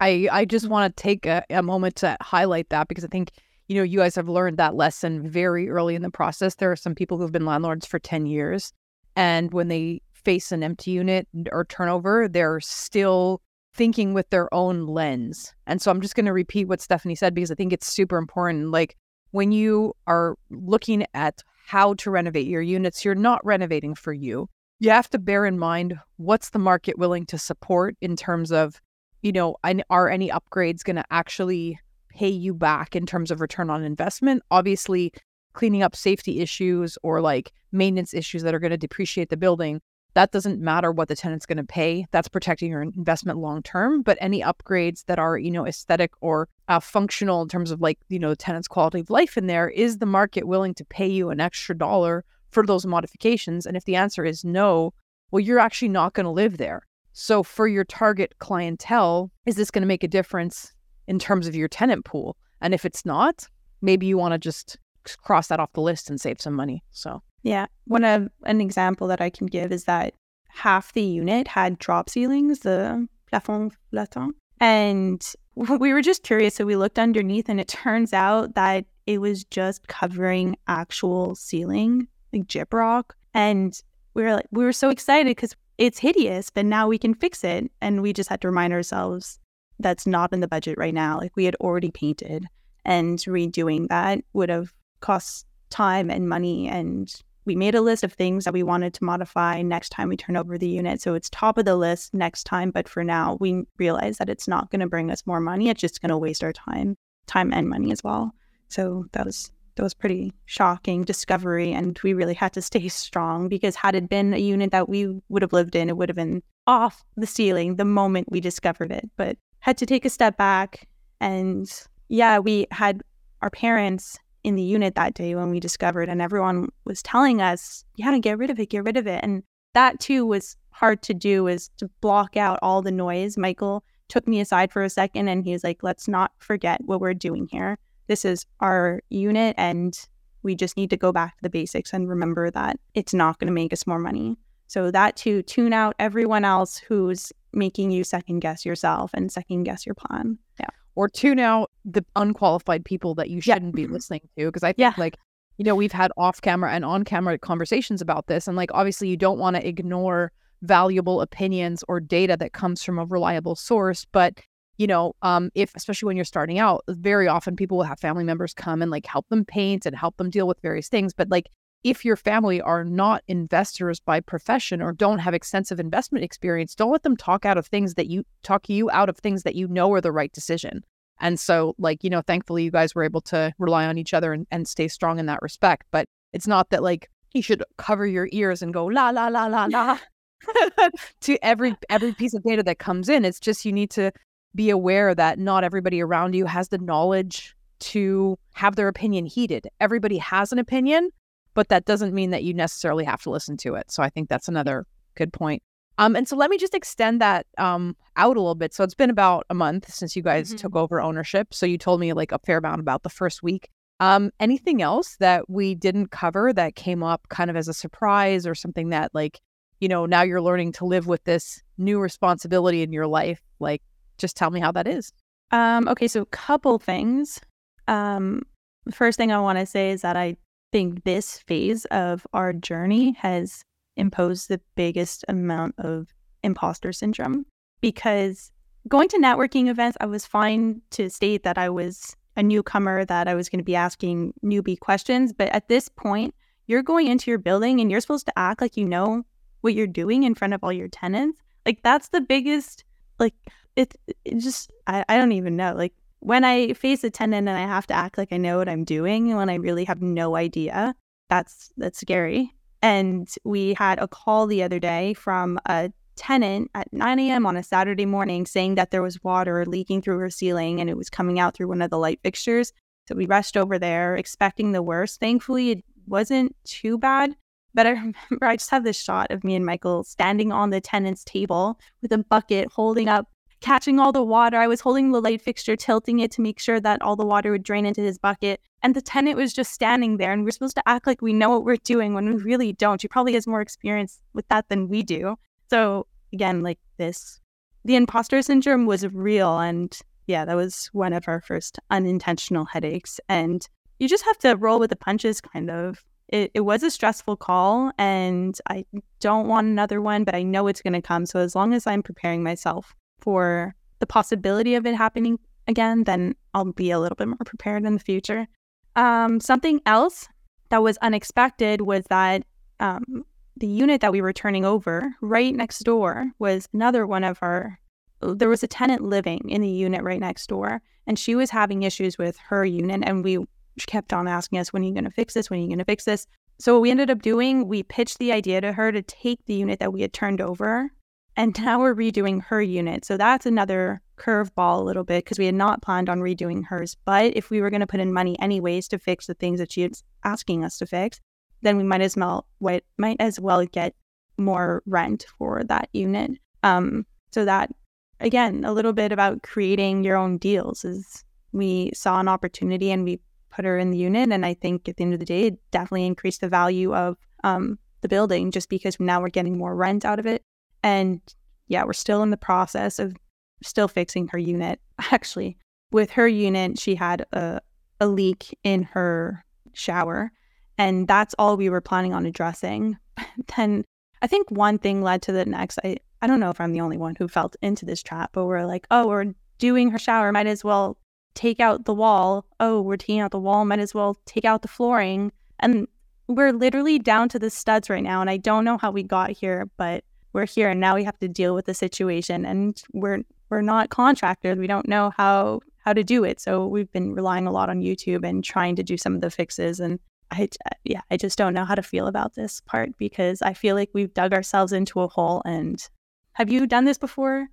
I 0.00 0.28
I 0.30 0.44
just 0.44 0.68
want 0.68 0.96
to 0.96 1.02
take 1.02 1.26
a, 1.26 1.44
a 1.50 1.62
moment 1.62 1.96
to 1.96 2.16
highlight 2.20 2.68
that 2.70 2.88
because 2.88 3.04
I 3.04 3.08
think 3.08 3.30
you 3.68 3.76
know 3.76 3.82
you 3.82 3.98
guys 3.98 4.16
have 4.16 4.28
learned 4.28 4.56
that 4.58 4.74
lesson 4.74 5.28
very 5.28 5.68
early 5.68 5.94
in 5.94 6.02
the 6.02 6.10
process. 6.10 6.56
There 6.56 6.72
are 6.72 6.76
some 6.76 6.94
people 6.94 7.18
who've 7.18 7.32
been 7.32 7.46
landlords 7.46 7.86
for 7.86 7.98
ten 7.98 8.26
years, 8.26 8.72
and 9.16 9.52
when 9.52 9.68
they 9.68 10.02
face 10.12 10.50
an 10.52 10.62
empty 10.62 10.92
unit 10.92 11.28
or 11.52 11.64
turnover, 11.64 12.28
they're 12.28 12.60
still 12.60 13.40
thinking 13.74 14.14
with 14.14 14.28
their 14.30 14.52
own 14.52 14.86
lens. 14.86 15.54
And 15.66 15.80
so 15.80 15.90
I'm 15.90 16.00
just 16.00 16.16
going 16.16 16.26
to 16.26 16.32
repeat 16.32 16.66
what 16.66 16.80
Stefanie 16.80 17.16
said 17.16 17.34
because 17.34 17.52
I 17.52 17.54
think 17.54 17.72
it's 17.72 17.86
super 17.86 18.18
important. 18.18 18.70
Like 18.70 18.96
when 19.30 19.52
you 19.52 19.94
are 20.06 20.36
looking 20.50 21.04
at 21.14 21.42
how 21.66 21.94
to 21.94 22.10
renovate 22.10 22.46
your 22.46 22.62
units, 22.62 23.04
you're 23.04 23.14
not 23.14 23.44
renovating 23.44 23.94
for 23.94 24.12
you. 24.12 24.48
You 24.80 24.90
have 24.90 25.10
to 25.10 25.18
bear 25.18 25.44
in 25.44 25.58
mind 25.58 25.98
what's 26.16 26.50
the 26.50 26.58
market 26.58 26.98
willing 26.98 27.26
to 27.26 27.38
support 27.38 27.96
in 28.00 28.16
terms 28.16 28.52
of, 28.52 28.80
you 29.22 29.32
know, 29.32 29.56
are 29.90 30.08
any 30.08 30.30
upgrades 30.30 30.84
going 30.84 30.96
to 30.96 31.04
actually 31.10 31.78
pay 32.10 32.28
you 32.28 32.54
back 32.54 32.96
in 32.96 33.04
terms 33.04 33.30
of 33.30 33.40
return 33.40 33.70
on 33.70 33.82
investment? 33.82 34.42
Obviously, 34.50 35.12
cleaning 35.52 35.82
up 35.82 35.96
safety 35.96 36.40
issues 36.40 36.96
or 37.02 37.20
like 37.20 37.52
maintenance 37.72 38.14
issues 38.14 38.42
that 38.42 38.54
are 38.54 38.60
going 38.60 38.70
to 38.70 38.76
depreciate 38.76 39.28
the 39.28 39.36
building 39.36 39.80
that 40.18 40.32
doesn't 40.32 40.60
matter 40.60 40.90
what 40.90 41.06
the 41.06 41.14
tenant's 41.14 41.46
going 41.46 41.58
to 41.58 41.62
pay 41.62 42.04
that's 42.10 42.26
protecting 42.26 42.72
your 42.72 42.82
investment 42.82 43.38
long 43.38 43.62
term 43.62 44.02
but 44.02 44.18
any 44.20 44.42
upgrades 44.42 45.04
that 45.04 45.16
are 45.16 45.38
you 45.38 45.48
know 45.48 45.64
aesthetic 45.64 46.10
or 46.20 46.48
uh, 46.66 46.80
functional 46.80 47.40
in 47.42 47.48
terms 47.48 47.70
of 47.70 47.80
like 47.80 48.00
you 48.08 48.18
know 48.18 48.30
the 48.30 48.36
tenant's 48.36 48.66
quality 48.66 48.98
of 48.98 49.10
life 49.10 49.36
in 49.36 49.46
there 49.46 49.68
is 49.68 49.98
the 49.98 50.06
market 50.06 50.48
willing 50.48 50.74
to 50.74 50.84
pay 50.84 51.06
you 51.06 51.30
an 51.30 51.38
extra 51.38 51.76
dollar 51.76 52.24
for 52.50 52.66
those 52.66 52.86
modifications? 52.86 53.66
And 53.66 53.76
if 53.76 53.84
the 53.84 53.94
answer 53.94 54.24
is 54.24 54.44
no 54.44 54.92
well 55.30 55.38
you're 55.38 55.60
actually 55.60 55.90
not 55.90 56.14
going 56.14 56.24
to 56.24 56.30
live 56.30 56.56
there. 56.56 56.82
So 57.12 57.44
for 57.44 57.68
your 57.68 57.84
target 57.84 58.34
clientele 58.40 59.30
is 59.46 59.54
this 59.54 59.70
going 59.70 59.82
to 59.82 59.86
make 59.86 60.02
a 60.02 60.08
difference 60.08 60.72
in 61.06 61.20
terms 61.20 61.46
of 61.46 61.54
your 61.54 61.68
tenant 61.68 62.04
pool? 62.04 62.36
And 62.60 62.74
if 62.74 62.84
it's 62.84 63.06
not 63.06 63.46
maybe 63.80 64.06
you 64.06 64.18
want 64.18 64.32
to 64.32 64.38
just 64.38 64.78
cross 65.22 65.46
that 65.46 65.60
off 65.60 65.72
the 65.74 65.80
list 65.80 66.10
and 66.10 66.20
save 66.20 66.40
some 66.40 66.54
money 66.54 66.82
so 66.90 67.22
Yeah. 67.48 67.64
One 67.86 68.04
of 68.04 68.28
an 68.44 68.60
example 68.60 69.06
that 69.06 69.22
I 69.22 69.30
can 69.30 69.46
give 69.46 69.72
is 69.72 69.84
that 69.84 70.12
half 70.50 70.92
the 70.92 71.02
unit 71.02 71.48
had 71.48 71.78
drop 71.78 72.10
ceilings, 72.10 72.58
the 72.58 73.08
plafond 73.32 73.72
flottant. 73.90 74.36
And 74.60 75.26
we 75.54 75.94
were 75.94 76.02
just 76.02 76.24
curious. 76.24 76.56
So 76.56 76.66
we 76.66 76.76
looked 76.76 76.98
underneath 76.98 77.48
and 77.48 77.58
it 77.58 77.68
turns 77.68 78.12
out 78.12 78.54
that 78.54 78.84
it 79.06 79.22
was 79.22 79.44
just 79.44 79.88
covering 79.88 80.58
actual 80.66 81.34
ceiling, 81.36 82.06
like 82.34 82.46
gyprock. 82.48 83.12
And 83.32 83.80
we 84.12 84.24
were 84.24 84.34
like, 84.34 84.46
we 84.50 84.62
were 84.64 84.72
so 84.74 84.90
excited 84.90 85.30
because 85.30 85.56
it's 85.78 85.98
hideous, 85.98 86.50
but 86.50 86.66
now 86.66 86.86
we 86.86 86.98
can 86.98 87.14
fix 87.14 87.44
it. 87.44 87.70
And 87.80 88.02
we 88.02 88.12
just 88.12 88.28
had 88.28 88.42
to 88.42 88.48
remind 88.48 88.74
ourselves 88.74 89.38
that's 89.78 90.06
not 90.06 90.34
in 90.34 90.40
the 90.40 90.48
budget 90.48 90.76
right 90.76 90.92
now. 90.92 91.16
Like 91.16 91.34
we 91.34 91.46
had 91.46 91.54
already 91.56 91.92
painted 91.92 92.44
and 92.84 93.18
redoing 93.20 93.88
that 93.88 94.22
would 94.34 94.50
have 94.50 94.74
cost 95.00 95.46
time 95.70 96.10
and 96.10 96.28
money 96.28 96.68
and 96.68 97.22
we 97.48 97.56
made 97.56 97.74
a 97.74 97.80
list 97.80 98.04
of 98.04 98.12
things 98.12 98.44
that 98.44 98.52
we 98.52 98.62
wanted 98.62 98.92
to 98.94 99.04
modify 99.04 99.62
next 99.62 99.88
time 99.88 100.10
we 100.10 100.18
turn 100.18 100.36
over 100.36 100.58
the 100.58 100.68
unit. 100.68 101.00
So 101.00 101.14
it's 101.14 101.30
top 101.30 101.56
of 101.56 101.64
the 101.64 101.76
list 101.76 102.12
next 102.12 102.44
time. 102.44 102.70
But 102.70 102.88
for 102.88 103.02
now, 103.02 103.38
we 103.40 103.64
realize 103.78 104.18
that 104.18 104.28
it's 104.28 104.46
not 104.46 104.70
going 104.70 104.80
to 104.80 104.86
bring 104.86 105.10
us 105.10 105.26
more 105.26 105.40
money. 105.40 105.70
It's 105.70 105.80
just 105.80 106.02
going 106.02 106.10
to 106.10 106.18
waste 106.18 106.44
our 106.44 106.52
time, 106.52 106.94
time 107.26 107.52
and 107.54 107.66
money 107.66 107.90
as 107.90 108.04
well. 108.04 108.32
So 108.68 109.06
that 109.12 109.24
was 109.24 109.50
that 109.76 109.82
was 109.82 109.94
pretty 109.94 110.34
shocking 110.44 111.04
discovery, 111.04 111.72
and 111.72 111.98
we 112.02 112.12
really 112.12 112.34
had 112.34 112.52
to 112.52 112.62
stay 112.62 112.88
strong 112.88 113.48
because 113.48 113.76
had 113.76 113.94
it 113.94 114.08
been 114.08 114.34
a 114.34 114.38
unit 114.38 114.72
that 114.72 114.88
we 114.88 115.20
would 115.28 115.42
have 115.42 115.52
lived 115.52 115.74
in, 115.74 115.88
it 115.88 115.96
would 115.96 116.08
have 116.08 116.16
been 116.16 116.42
off 116.66 117.02
the 117.16 117.26
ceiling 117.26 117.76
the 117.76 117.84
moment 117.84 118.30
we 118.30 118.40
discovered 118.40 118.92
it. 118.92 119.08
But 119.16 119.38
had 119.60 119.78
to 119.78 119.86
take 119.86 120.04
a 120.04 120.10
step 120.10 120.36
back, 120.36 120.86
and 121.20 121.66
yeah, 122.08 122.40
we 122.40 122.66
had 122.72 123.02
our 123.40 123.50
parents 123.50 124.18
in 124.44 124.54
the 124.54 124.62
unit 124.62 124.94
that 124.94 125.14
day 125.14 125.34
when 125.34 125.50
we 125.50 125.60
discovered 125.60 126.08
and 126.08 126.22
everyone 126.22 126.68
was 126.84 127.02
telling 127.02 127.40
us 127.42 127.84
"You 127.96 128.10
to 128.10 128.18
get 128.18 128.38
rid 128.38 128.50
of 128.50 128.58
it 128.58 128.66
get 128.70 128.84
rid 128.84 128.96
of 128.96 129.06
it. 129.06 129.20
And 129.22 129.42
that 129.74 130.00
too 130.00 130.26
was 130.26 130.56
hard 130.70 131.02
to 131.02 131.14
do 131.14 131.46
is 131.48 131.68
to 131.78 131.90
block 132.00 132.36
out 132.36 132.58
all 132.62 132.82
the 132.82 132.92
noise. 132.92 133.36
Michael 133.36 133.84
took 134.08 134.26
me 134.26 134.40
aside 134.40 134.72
for 134.72 134.82
a 134.82 134.90
second 134.90 135.28
and 135.28 135.44
he 135.44 135.52
was 135.52 135.64
like 135.64 135.82
let's 135.82 136.08
not 136.08 136.32
forget 136.38 136.80
what 136.84 137.00
we're 137.00 137.14
doing 137.14 137.48
here. 137.50 137.78
This 138.06 138.24
is 138.24 138.46
our 138.60 139.02
unit 139.10 139.54
and 139.58 139.98
we 140.42 140.54
just 140.54 140.76
need 140.76 140.90
to 140.90 140.96
go 140.96 141.12
back 141.12 141.36
to 141.36 141.42
the 141.42 141.50
basics 141.50 141.92
and 141.92 142.08
remember 142.08 142.50
that 142.50 142.78
it's 142.94 143.12
not 143.12 143.38
going 143.38 143.48
to 143.48 143.52
make 143.52 143.72
us 143.72 143.86
more 143.86 143.98
money. 143.98 144.36
So 144.66 144.90
that 144.90 145.16
too 145.16 145.42
tune 145.42 145.72
out 145.72 145.96
everyone 145.98 146.44
else 146.44 146.78
who's 146.78 147.32
making 147.52 147.90
you 147.90 148.04
second 148.04 148.40
guess 148.40 148.64
yourself 148.64 149.10
and 149.14 149.32
second 149.32 149.64
guess 149.64 149.84
your 149.84 149.94
plan. 149.94 150.38
Yeah 150.60 150.68
or 150.98 151.08
tune 151.08 151.38
out 151.38 151.70
the 151.84 152.04
unqualified 152.16 152.84
people 152.84 153.14
that 153.14 153.30
you 153.30 153.40
shouldn't 153.40 153.72
be 153.76 153.86
listening 153.86 154.20
to. 154.36 154.46
Because 154.46 154.64
I 154.64 154.70
think, 154.70 154.78
Yeah. 154.78 154.94
like, 154.98 155.16
you 155.56 155.64
know, 155.64 155.76
we've 155.76 155.92
had 155.92 156.10
off 156.16 156.40
camera 156.40 156.72
and 156.72 156.84
on 156.84 157.04
camera 157.04 157.38
conversations 157.38 158.02
about 158.02 158.26
this. 158.26 158.48
And, 158.48 158.56
like, 158.56 158.70
obviously, 158.74 159.08
you 159.08 159.16
don't 159.16 159.38
want 159.38 159.54
to 159.54 159.64
ignore 159.66 160.32
valuable 160.62 161.20
opinions 161.20 161.84
or 161.86 162.00
data 162.00 162.36
that 162.38 162.52
comes 162.52 162.82
from 162.82 162.98
a 162.98 163.04
reliable 163.04 163.54
source. 163.54 164.06
But 164.10 164.40
you 164.76 164.86
know, 164.86 165.14
um, 165.22 165.50
if 165.56 165.72
especially 165.74 166.06
when 166.06 166.16
you're 166.16 166.24
starting 166.24 166.58
out, 166.60 166.84
very 166.88 167.26
often 167.26 167.56
people 167.56 167.76
will 167.76 167.84
have 167.84 167.98
family 167.98 168.22
members 168.24 168.54
come 168.54 168.80
and 168.80 168.90
like 168.92 169.06
help 169.06 169.28
them 169.28 169.44
paint 169.44 169.86
and 169.86 169.94
help 169.96 170.16
them 170.16 170.30
deal 170.30 170.46
with 170.46 170.60
various 170.62 170.88
things. 170.88 171.12
But 171.12 171.28
like 171.30 171.48
if 171.84 172.04
your 172.04 172.16
family 172.16 172.60
are 172.60 172.84
not 172.84 173.22
investors 173.28 174.00
by 174.00 174.20
profession 174.20 174.82
or 174.82 174.92
don't 174.92 175.20
have 175.20 175.34
extensive 175.34 175.78
investment 175.78 176.24
experience, 176.24 176.74
don't 176.74 176.90
let 176.90 177.02
them 177.02 177.16
talk 177.16 177.44
out 177.44 177.56
of 177.56 177.66
things 177.66 177.94
that 177.94 178.08
you 178.08 178.24
talk 178.42 178.68
you 178.68 178.90
out 178.90 179.08
of 179.08 179.16
things 179.16 179.44
that 179.44 179.54
you 179.54 179.68
know 179.68 179.92
are 179.92 180.00
the 180.00 180.12
right 180.12 180.32
decision. 180.32 180.82
And 181.20 181.38
so, 181.38 181.74
like, 181.78 182.04
you 182.04 182.10
know, 182.10 182.22
thankfully 182.22 182.64
you 182.64 182.70
guys 182.70 182.94
were 182.94 183.04
able 183.04 183.20
to 183.22 183.52
rely 183.58 183.86
on 183.86 183.98
each 183.98 184.14
other 184.14 184.32
and, 184.32 184.46
and 184.50 184.68
stay 184.68 184.88
strong 184.88 185.18
in 185.18 185.26
that 185.26 185.42
respect. 185.42 185.86
But 185.90 186.06
it's 186.32 186.46
not 186.46 186.70
that 186.70 186.82
like 186.82 187.08
you 187.32 187.42
should 187.42 187.62
cover 187.76 188.06
your 188.06 188.28
ears 188.32 188.62
and 188.62 188.72
go 188.72 188.86
la 188.86 189.10
la 189.10 189.28
la 189.28 189.46
la 189.46 189.66
la 189.66 189.98
to 191.20 191.38
every 191.42 191.74
every 191.90 192.12
piece 192.12 192.34
of 192.34 192.42
data 192.42 192.62
that 192.62 192.78
comes 192.78 193.08
in. 193.08 193.24
It's 193.24 193.40
just 193.40 193.64
you 193.64 193.72
need 193.72 193.90
to 193.90 194.12
be 194.54 194.70
aware 194.70 195.14
that 195.14 195.38
not 195.38 195.64
everybody 195.64 196.00
around 196.00 196.34
you 196.34 196.46
has 196.46 196.68
the 196.68 196.78
knowledge 196.78 197.54
to 197.80 198.38
have 198.54 198.76
their 198.76 198.88
opinion 198.88 199.26
heeded. 199.26 199.66
Everybody 199.80 200.18
has 200.18 200.52
an 200.52 200.58
opinion, 200.58 201.10
but 201.58 201.70
that 201.70 201.86
doesn't 201.86 202.14
mean 202.14 202.30
that 202.30 202.44
you 202.44 202.54
necessarily 202.54 203.04
have 203.04 203.20
to 203.20 203.30
listen 203.30 203.56
to 203.56 203.74
it. 203.74 203.90
So 203.90 204.00
I 204.00 204.10
think 204.10 204.28
that's 204.28 204.46
another 204.46 204.86
good 205.16 205.32
point. 205.32 205.60
Um, 205.98 206.14
and 206.14 206.28
so 206.28 206.36
let 206.36 206.50
me 206.50 206.56
just 206.56 206.72
extend 206.72 207.20
that 207.20 207.46
um, 207.58 207.96
out 208.14 208.36
a 208.36 208.40
little 208.40 208.54
bit. 208.54 208.72
So 208.72 208.84
it's 208.84 208.94
been 208.94 209.10
about 209.10 209.44
a 209.50 209.54
month 209.54 209.92
since 209.92 210.14
you 210.14 210.22
guys 210.22 210.50
mm-hmm. 210.50 210.58
took 210.58 210.76
over 210.76 211.00
ownership. 211.00 211.52
So 211.52 211.66
you 211.66 211.76
told 211.76 211.98
me 211.98 212.12
like 212.12 212.30
a 212.30 212.38
fair 212.46 212.58
amount 212.58 212.78
about 212.78 213.02
the 213.02 213.10
first 213.10 213.42
week. 213.42 213.70
Um, 213.98 214.30
anything 214.38 214.82
else 214.82 215.16
that 215.16 215.50
we 215.50 215.74
didn't 215.74 216.12
cover 216.12 216.52
that 216.52 216.76
came 216.76 217.02
up 217.02 217.28
kind 217.28 217.50
of 217.50 217.56
as 217.56 217.66
a 217.66 217.74
surprise 217.74 218.46
or 218.46 218.54
something 218.54 218.90
that 218.90 219.10
like, 219.12 219.40
you 219.80 219.88
know, 219.88 220.06
now 220.06 220.22
you're 220.22 220.40
learning 220.40 220.70
to 220.74 220.84
live 220.84 221.08
with 221.08 221.24
this 221.24 221.60
new 221.76 221.98
responsibility 221.98 222.82
in 222.82 222.92
your 222.92 223.08
life? 223.08 223.42
Like, 223.58 223.82
just 224.16 224.36
tell 224.36 224.52
me 224.52 224.60
how 224.60 224.70
that 224.70 224.86
is. 224.86 225.12
Um, 225.50 225.88
okay, 225.88 226.06
so 226.06 226.22
a 226.22 226.26
couple 226.26 226.78
things. 226.78 227.40
Um, 227.88 228.42
the 228.86 228.92
first 228.92 229.18
thing 229.18 229.32
I 229.32 229.40
want 229.40 229.58
to 229.58 229.66
say 229.66 229.90
is 229.90 230.02
that 230.02 230.16
I 230.16 230.36
think 230.72 231.04
this 231.04 231.38
phase 231.38 231.84
of 231.86 232.26
our 232.32 232.52
journey 232.52 233.12
has 233.18 233.64
imposed 233.96 234.48
the 234.48 234.60
biggest 234.74 235.24
amount 235.28 235.74
of 235.78 236.14
imposter 236.42 236.92
syndrome 236.92 237.44
because 237.80 238.52
going 238.86 239.08
to 239.08 239.18
networking 239.18 239.68
events, 239.68 239.96
I 240.00 240.06
was 240.06 240.24
fine 240.26 240.80
to 240.90 241.10
state 241.10 241.42
that 241.42 241.58
I 241.58 241.68
was 241.68 242.16
a 242.36 242.42
newcomer, 242.42 243.04
that 243.04 243.28
I 243.28 243.34
was 243.34 243.48
going 243.48 243.58
to 243.58 243.64
be 243.64 243.76
asking 243.76 244.32
newbie 244.44 244.78
questions. 244.78 245.32
But 245.32 245.48
at 245.48 245.68
this 245.68 245.88
point, 245.88 246.34
you're 246.66 246.82
going 246.82 247.08
into 247.08 247.30
your 247.30 247.38
building 247.38 247.80
and 247.80 247.90
you're 247.90 248.00
supposed 248.00 248.26
to 248.26 248.38
act 248.38 248.60
like 248.60 248.76
you 248.76 248.84
know 248.84 249.24
what 249.60 249.74
you're 249.74 249.86
doing 249.86 250.22
in 250.22 250.34
front 250.34 250.54
of 250.54 250.62
all 250.62 250.72
your 250.72 250.88
tenants. 250.88 251.40
Like, 251.66 251.82
that's 251.82 252.08
the 252.08 252.20
biggest, 252.20 252.84
like, 253.18 253.34
it, 253.74 253.94
it 254.24 254.38
just, 254.38 254.70
I, 254.86 255.04
I 255.08 255.16
don't 255.16 255.32
even 255.32 255.56
know. 255.56 255.74
Like, 255.74 255.94
when 256.20 256.44
I 256.44 256.72
face 256.72 257.04
a 257.04 257.10
tenant 257.10 257.48
and 257.48 257.56
I 257.56 257.66
have 257.66 257.86
to 257.88 257.94
act 257.94 258.18
like 258.18 258.32
I 258.32 258.36
know 258.36 258.58
what 258.58 258.68
I'm 258.68 258.84
doing 258.84 259.34
when 259.34 259.48
I 259.48 259.54
really 259.54 259.84
have 259.84 260.02
no 260.02 260.36
idea, 260.36 260.94
that's 261.28 261.72
that's 261.76 262.00
scary. 262.00 262.54
And 262.82 263.28
we 263.44 263.74
had 263.74 263.98
a 263.98 264.08
call 264.08 264.46
the 264.46 264.62
other 264.62 264.78
day 264.78 265.14
from 265.14 265.58
a 265.66 265.90
tenant 266.16 266.70
at 266.74 266.92
9 266.92 267.18
a.m. 267.20 267.46
on 267.46 267.56
a 267.56 267.62
Saturday 267.62 268.06
morning 268.06 268.46
saying 268.46 268.74
that 268.74 268.90
there 268.90 269.02
was 269.02 269.22
water 269.22 269.64
leaking 269.66 270.02
through 270.02 270.18
her 270.18 270.30
ceiling 270.30 270.80
and 270.80 270.90
it 270.90 270.96
was 270.96 271.10
coming 271.10 271.38
out 271.38 271.54
through 271.54 271.68
one 271.68 271.82
of 271.82 271.90
the 271.90 271.98
light 271.98 272.20
fixtures. 272.22 272.72
So 273.08 273.14
we 273.14 273.26
rushed 273.26 273.56
over 273.56 273.78
there 273.78 274.16
expecting 274.16 274.72
the 274.72 274.82
worst. 274.82 275.20
Thankfully, 275.20 275.70
it 275.70 275.84
wasn't 276.06 276.54
too 276.64 276.98
bad. 276.98 277.34
But 277.74 277.86
I 277.86 277.90
remember 277.90 278.14
I 278.42 278.56
just 278.56 278.70
have 278.70 278.84
this 278.84 279.00
shot 279.00 279.30
of 279.30 279.44
me 279.44 279.54
and 279.54 279.64
Michael 279.64 280.04
standing 280.04 280.52
on 280.52 280.70
the 280.70 280.80
tenant's 280.80 281.24
table 281.24 281.78
with 282.02 282.12
a 282.12 282.18
bucket 282.18 282.68
holding 282.72 283.08
up 283.08 283.28
catching 283.60 283.98
all 283.98 284.12
the 284.12 284.22
water. 284.22 284.56
I 284.56 284.66
was 284.66 284.80
holding 284.80 285.12
the 285.12 285.20
light 285.20 285.42
fixture, 285.42 285.76
tilting 285.76 286.20
it 286.20 286.30
to 286.32 286.40
make 286.40 286.60
sure 286.60 286.80
that 286.80 287.02
all 287.02 287.16
the 287.16 287.26
water 287.26 287.50
would 287.50 287.62
drain 287.62 287.86
into 287.86 288.00
his 288.00 288.18
bucket. 288.18 288.60
And 288.82 288.94
the 288.94 289.02
tenant 289.02 289.36
was 289.36 289.52
just 289.52 289.72
standing 289.72 290.16
there. 290.16 290.32
And 290.32 290.44
we're 290.44 290.50
supposed 290.50 290.76
to 290.76 290.88
act 290.88 291.06
like 291.06 291.22
we 291.22 291.32
know 291.32 291.50
what 291.50 291.64
we're 291.64 291.76
doing 291.76 292.14
when 292.14 292.26
we 292.26 292.42
really 292.42 292.72
don't. 292.72 293.00
She 293.00 293.08
probably 293.08 293.34
has 293.34 293.46
more 293.46 293.60
experience 293.60 294.20
with 294.32 294.46
that 294.48 294.68
than 294.68 294.88
we 294.88 295.02
do. 295.02 295.36
So, 295.70 296.06
again, 296.32 296.62
like 296.62 296.78
this, 296.96 297.40
the 297.84 297.96
imposter 297.96 298.40
syndrome 298.42 298.86
was 298.86 299.06
real. 299.06 299.58
And 299.58 299.96
yeah, 300.26 300.44
that 300.44 300.56
was 300.56 300.88
one 300.92 301.12
of 301.12 301.26
our 301.26 301.40
first 301.40 301.78
unintentional 301.90 302.66
headaches. 302.66 303.20
And 303.28 303.66
you 303.98 304.08
just 304.08 304.24
have 304.24 304.38
to 304.38 304.54
roll 304.56 304.78
with 304.78 304.90
the 304.90 304.96
punches, 304.96 305.40
kind 305.40 305.70
of. 305.70 306.04
It, 306.28 306.50
it 306.52 306.60
was 306.60 306.82
a 306.82 306.90
stressful 306.90 307.38
call, 307.38 307.90
and 307.96 308.58
I 308.68 308.84
don't 309.18 309.48
want 309.48 309.66
another 309.66 310.02
one, 310.02 310.24
but 310.24 310.34
I 310.34 310.42
know 310.42 310.66
it's 310.66 310.82
going 310.82 310.92
to 310.92 311.00
come. 311.00 311.24
So, 311.24 311.40
as 311.40 311.54
long 311.54 311.72
as 311.72 311.86
I'm 311.86 312.02
preparing 312.02 312.42
myself 312.42 312.94
for 313.20 313.74
the 313.98 314.06
possibility 314.06 314.74
of 314.74 314.86
it 314.86 314.94
happening 314.94 315.38
again, 315.66 316.04
then 316.04 316.34
I'll 316.54 316.72
be 316.72 316.90
a 316.90 316.98
little 316.98 317.16
bit 317.16 317.28
more 317.28 317.36
prepared 317.44 317.84
in 317.84 317.94
the 317.94 318.00
future. 318.00 318.48
Um, 318.96 319.40
something 319.40 319.80
else 319.86 320.28
that 320.70 320.82
was 320.82 320.96
unexpected 320.98 321.82
was 321.82 322.04
that 322.08 322.44
um, 322.80 323.24
the 323.56 323.66
unit 323.66 324.00
that 324.00 324.12
we 324.12 324.20
were 324.20 324.32
turning 324.32 324.64
over 324.64 325.14
right 325.20 325.54
next 325.54 325.80
door 325.80 326.30
was 326.38 326.68
another 326.72 327.06
one 327.06 327.24
of 327.24 327.38
our. 327.42 327.78
There 328.20 328.48
was 328.48 328.64
a 328.64 328.68
tenant 328.68 329.02
living 329.02 329.48
in 329.48 329.60
the 329.60 329.68
unit 329.68 330.02
right 330.02 330.18
next 330.18 330.48
door, 330.48 330.82
and 331.06 331.18
she 331.18 331.36
was 331.36 331.50
having 331.50 331.84
issues 331.84 332.18
with 332.18 332.36
her 332.48 332.64
unit. 332.64 333.02
And 333.04 333.22
we 333.22 333.38
kept 333.86 334.12
on 334.12 334.26
asking 334.26 334.58
us, 334.58 334.72
"When 334.72 334.82
are 334.82 334.86
you 334.86 334.92
going 334.92 335.04
to 335.04 335.10
fix 335.10 335.34
this? 335.34 335.50
When 335.50 335.60
are 335.60 335.62
you 335.62 335.68
going 335.68 335.78
to 335.78 335.84
fix 335.84 336.04
this?" 336.04 336.26
So 336.58 336.74
what 336.74 336.82
we 336.82 336.90
ended 336.90 337.10
up 337.10 337.22
doing, 337.22 337.68
we 337.68 337.84
pitched 337.84 338.18
the 338.18 338.32
idea 338.32 338.60
to 338.60 338.72
her 338.72 338.90
to 338.90 339.02
take 339.02 339.44
the 339.46 339.54
unit 339.54 339.78
that 339.78 339.92
we 339.92 340.02
had 340.02 340.12
turned 340.12 340.40
over 340.40 340.90
and 341.38 341.56
now 341.60 341.78
we're 341.78 341.94
redoing 341.94 342.42
her 342.46 342.60
unit. 342.60 343.04
So 343.04 343.16
that's 343.16 343.46
another 343.46 344.02
curveball 344.16 344.80
a 344.80 344.82
little 344.82 345.04
bit 345.04 345.24
because 345.24 345.38
we 345.38 345.46
had 345.46 345.54
not 345.54 345.82
planned 345.82 346.08
on 346.08 346.18
redoing 346.18 346.64
hers. 346.64 346.96
But 347.04 347.36
if 347.36 347.48
we 347.48 347.60
were 347.60 347.70
going 347.70 347.80
to 347.80 347.86
put 347.86 348.00
in 348.00 348.12
money 348.12 348.36
anyways 348.40 348.88
to 348.88 348.98
fix 348.98 349.28
the 349.28 349.34
things 349.34 349.60
that 349.60 349.70
she's 349.70 350.02
asking 350.24 350.64
us 350.64 350.78
to 350.78 350.86
fix, 350.86 351.20
then 351.62 351.76
we 351.76 351.84
might 351.84 352.00
as 352.00 352.16
well 352.16 352.44
might 352.60 353.16
as 353.20 353.38
well 353.38 353.64
get 353.66 353.94
more 354.36 354.82
rent 354.84 355.26
for 355.38 355.62
that 355.62 355.88
unit. 355.92 356.32
Um, 356.64 357.06
so 357.30 357.44
that 357.44 357.70
again, 358.18 358.64
a 358.64 358.72
little 358.72 358.92
bit 358.92 359.12
about 359.12 359.44
creating 359.44 360.02
your 360.02 360.16
own 360.16 360.38
deals 360.38 360.84
is 360.84 361.24
we 361.52 361.92
saw 361.94 362.18
an 362.18 362.26
opportunity 362.26 362.90
and 362.90 363.04
we 363.04 363.20
put 363.50 363.64
her 363.64 363.78
in 363.78 363.92
the 363.92 363.98
unit. 363.98 364.32
And 364.32 364.44
I 364.44 364.54
think 364.54 364.88
at 364.88 364.96
the 364.96 365.04
end 365.04 365.12
of 365.12 365.20
the 365.20 365.24
day, 365.24 365.44
it 365.44 365.70
definitely 365.70 366.06
increased 366.06 366.40
the 366.40 366.48
value 366.48 366.96
of 366.96 367.16
um, 367.44 367.78
the 368.00 368.08
building 368.08 368.50
just 368.50 368.68
because 368.68 368.98
now 368.98 369.20
we're 369.20 369.28
getting 369.28 369.56
more 369.56 369.76
rent 369.76 370.04
out 370.04 370.18
of 370.18 370.26
it. 370.26 370.42
And 370.82 371.20
yeah, 371.68 371.84
we're 371.84 371.92
still 371.92 372.22
in 372.22 372.30
the 372.30 372.36
process 372.36 372.98
of 372.98 373.16
still 373.62 373.88
fixing 373.88 374.28
her 374.28 374.38
unit. 374.38 374.80
Actually, 375.12 375.56
with 375.90 376.10
her 376.10 376.28
unit, 376.28 376.78
she 376.78 376.94
had 376.94 377.24
a, 377.32 377.60
a 378.00 378.06
leak 378.06 378.56
in 378.62 378.82
her 378.82 379.44
shower, 379.72 380.32
and 380.76 381.08
that's 381.08 381.34
all 381.38 381.56
we 381.56 381.70
were 381.70 381.80
planning 381.80 382.12
on 382.12 382.26
addressing. 382.26 382.96
then 383.56 383.84
I 384.22 384.26
think 384.26 384.50
one 384.50 384.78
thing 384.78 385.02
led 385.02 385.22
to 385.22 385.32
the 385.32 385.44
next. 385.44 385.78
I, 385.84 385.96
I 386.22 386.26
don't 386.26 386.40
know 386.40 386.50
if 386.50 386.60
I'm 386.60 386.72
the 386.72 386.80
only 386.80 386.96
one 386.96 387.14
who 387.16 387.28
felt 387.28 387.56
into 387.62 387.84
this 387.86 388.02
trap, 388.02 388.30
but 388.32 388.46
we're 388.46 388.66
like, 388.66 388.86
oh, 388.90 389.06
we're 389.06 389.32
doing 389.58 389.90
her 389.90 389.98
shower, 389.98 390.32
might 390.32 390.46
as 390.46 390.64
well 390.64 390.98
take 391.34 391.60
out 391.60 391.84
the 391.84 391.94
wall. 391.94 392.46
Oh, 392.58 392.80
we're 392.80 392.96
taking 392.96 393.20
out 393.20 393.30
the 393.30 393.38
wall, 393.38 393.64
might 393.64 393.78
as 393.78 393.94
well 393.94 394.16
take 394.24 394.44
out 394.44 394.62
the 394.62 394.68
flooring. 394.68 395.32
And 395.60 395.86
we're 396.26 396.52
literally 396.52 396.98
down 396.98 397.28
to 397.30 397.38
the 397.38 397.50
studs 397.50 397.88
right 397.88 398.02
now. 398.02 398.20
And 398.20 398.28
I 398.28 398.36
don't 398.36 398.64
know 398.64 398.76
how 398.76 398.90
we 398.90 399.02
got 399.02 399.30
here, 399.30 399.70
but 399.76 400.04
we're 400.32 400.46
here 400.46 400.68
and 400.68 400.80
now 400.80 400.94
we 400.94 401.04
have 401.04 401.18
to 401.18 401.28
deal 401.28 401.54
with 401.54 401.66
the 401.66 401.74
situation 401.74 402.44
and 402.44 402.82
we're 402.92 403.22
we're 403.50 403.62
not 403.62 403.88
contractors. 403.88 404.58
We 404.58 404.66
don't 404.66 404.88
know 404.88 405.12
how 405.16 405.60
how 405.84 405.92
to 405.92 406.04
do 406.04 406.24
it. 406.24 406.40
So 406.40 406.66
we've 406.66 406.92
been 406.92 407.14
relying 407.14 407.46
a 407.46 407.52
lot 407.52 407.70
on 407.70 407.80
youtube 407.80 408.26
and 408.28 408.44
trying 408.44 408.76
to 408.76 408.82
do 408.82 408.96
some 408.96 409.14
of 409.14 409.20
the 409.20 409.30
fixes 409.30 409.80
and 409.80 409.98
i 410.30 410.46
yeah 410.84 411.00
i 411.10 411.16
just 411.16 411.38
don't 411.38 411.54
know 411.54 411.64
how 411.64 411.74
to 411.74 411.82
feel 411.82 412.06
about 412.06 412.34
this 412.34 412.60
part 412.66 412.90
because 412.98 413.40
i 413.40 413.54
feel 413.54 413.74
like 413.74 413.88
we've 413.94 414.12
dug 414.12 414.32
ourselves 414.32 414.72
into 414.72 415.00
a 415.00 415.08
hole. 415.08 415.42
And 415.44 415.86
have 416.32 416.50
you 416.50 416.66
done 416.66 416.84
this 416.84 416.98
before? 416.98 417.48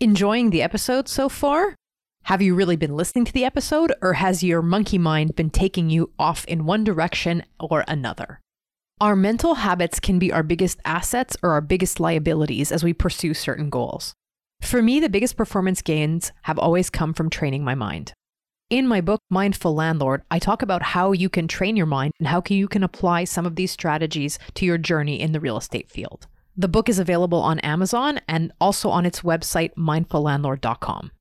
Enjoying 0.00 0.50
the 0.50 0.62
episode 0.62 1.08
so 1.08 1.28
far? 1.28 1.74
Have 2.24 2.42
you 2.42 2.54
really 2.54 2.76
been 2.76 2.96
listening 2.96 3.24
to 3.26 3.32
the 3.32 3.44
episode 3.44 3.94
or 4.02 4.14
has 4.14 4.42
your 4.42 4.60
monkey 4.60 4.98
mind 4.98 5.36
been 5.36 5.50
taking 5.50 5.90
you 5.90 6.10
off 6.18 6.44
in 6.46 6.66
one 6.66 6.82
direction 6.82 7.44
or 7.60 7.84
another 7.86 8.40
our 9.00 9.14
mental 9.14 9.56
habits 9.56 10.00
can 10.00 10.18
be 10.18 10.32
our 10.32 10.42
biggest 10.42 10.78
assets 10.84 11.36
or 11.42 11.50
our 11.50 11.60
biggest 11.60 12.00
liabilities 12.00 12.72
as 12.72 12.82
we 12.82 12.94
pursue 12.94 13.34
certain 13.34 13.68
goals. 13.68 14.14
For 14.62 14.80
me, 14.80 15.00
the 15.00 15.10
biggest 15.10 15.36
performance 15.36 15.82
gains 15.82 16.32
have 16.42 16.58
always 16.58 16.88
come 16.88 17.12
from 17.12 17.28
training 17.28 17.62
my 17.62 17.74
mind. 17.74 18.14
In 18.70 18.88
my 18.88 19.02
book, 19.02 19.20
Mindful 19.28 19.74
Landlord, 19.74 20.22
I 20.30 20.38
talk 20.38 20.62
about 20.62 20.82
how 20.82 21.12
you 21.12 21.28
can 21.28 21.46
train 21.46 21.76
your 21.76 21.86
mind 21.86 22.14
and 22.18 22.26
how 22.26 22.42
you 22.48 22.66
can 22.66 22.82
apply 22.82 23.24
some 23.24 23.46
of 23.46 23.54
these 23.54 23.70
strategies 23.70 24.38
to 24.54 24.64
your 24.64 24.78
journey 24.78 25.20
in 25.20 25.32
the 25.32 25.40
real 25.40 25.58
estate 25.58 25.90
field. 25.90 26.26
The 26.56 26.66
book 26.66 26.88
is 26.88 26.98
available 26.98 27.40
on 27.40 27.58
Amazon 27.60 28.18
and 28.26 28.50
also 28.60 28.88
on 28.88 29.04
its 29.04 29.20
website, 29.20 29.74
mindfullandlord.com. 29.74 31.12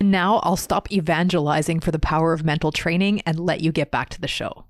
Now 0.00 0.36
I'll 0.44 0.56
stop 0.56 0.92
evangelizing 0.92 1.80
for 1.80 1.90
the 1.90 1.98
power 1.98 2.32
of 2.34 2.44
mental 2.44 2.70
training 2.70 3.22
and 3.22 3.40
let 3.40 3.60
you 3.60 3.72
get 3.72 3.90
back 3.90 4.10
to 4.10 4.20
the 4.20 4.28
show. 4.28 4.67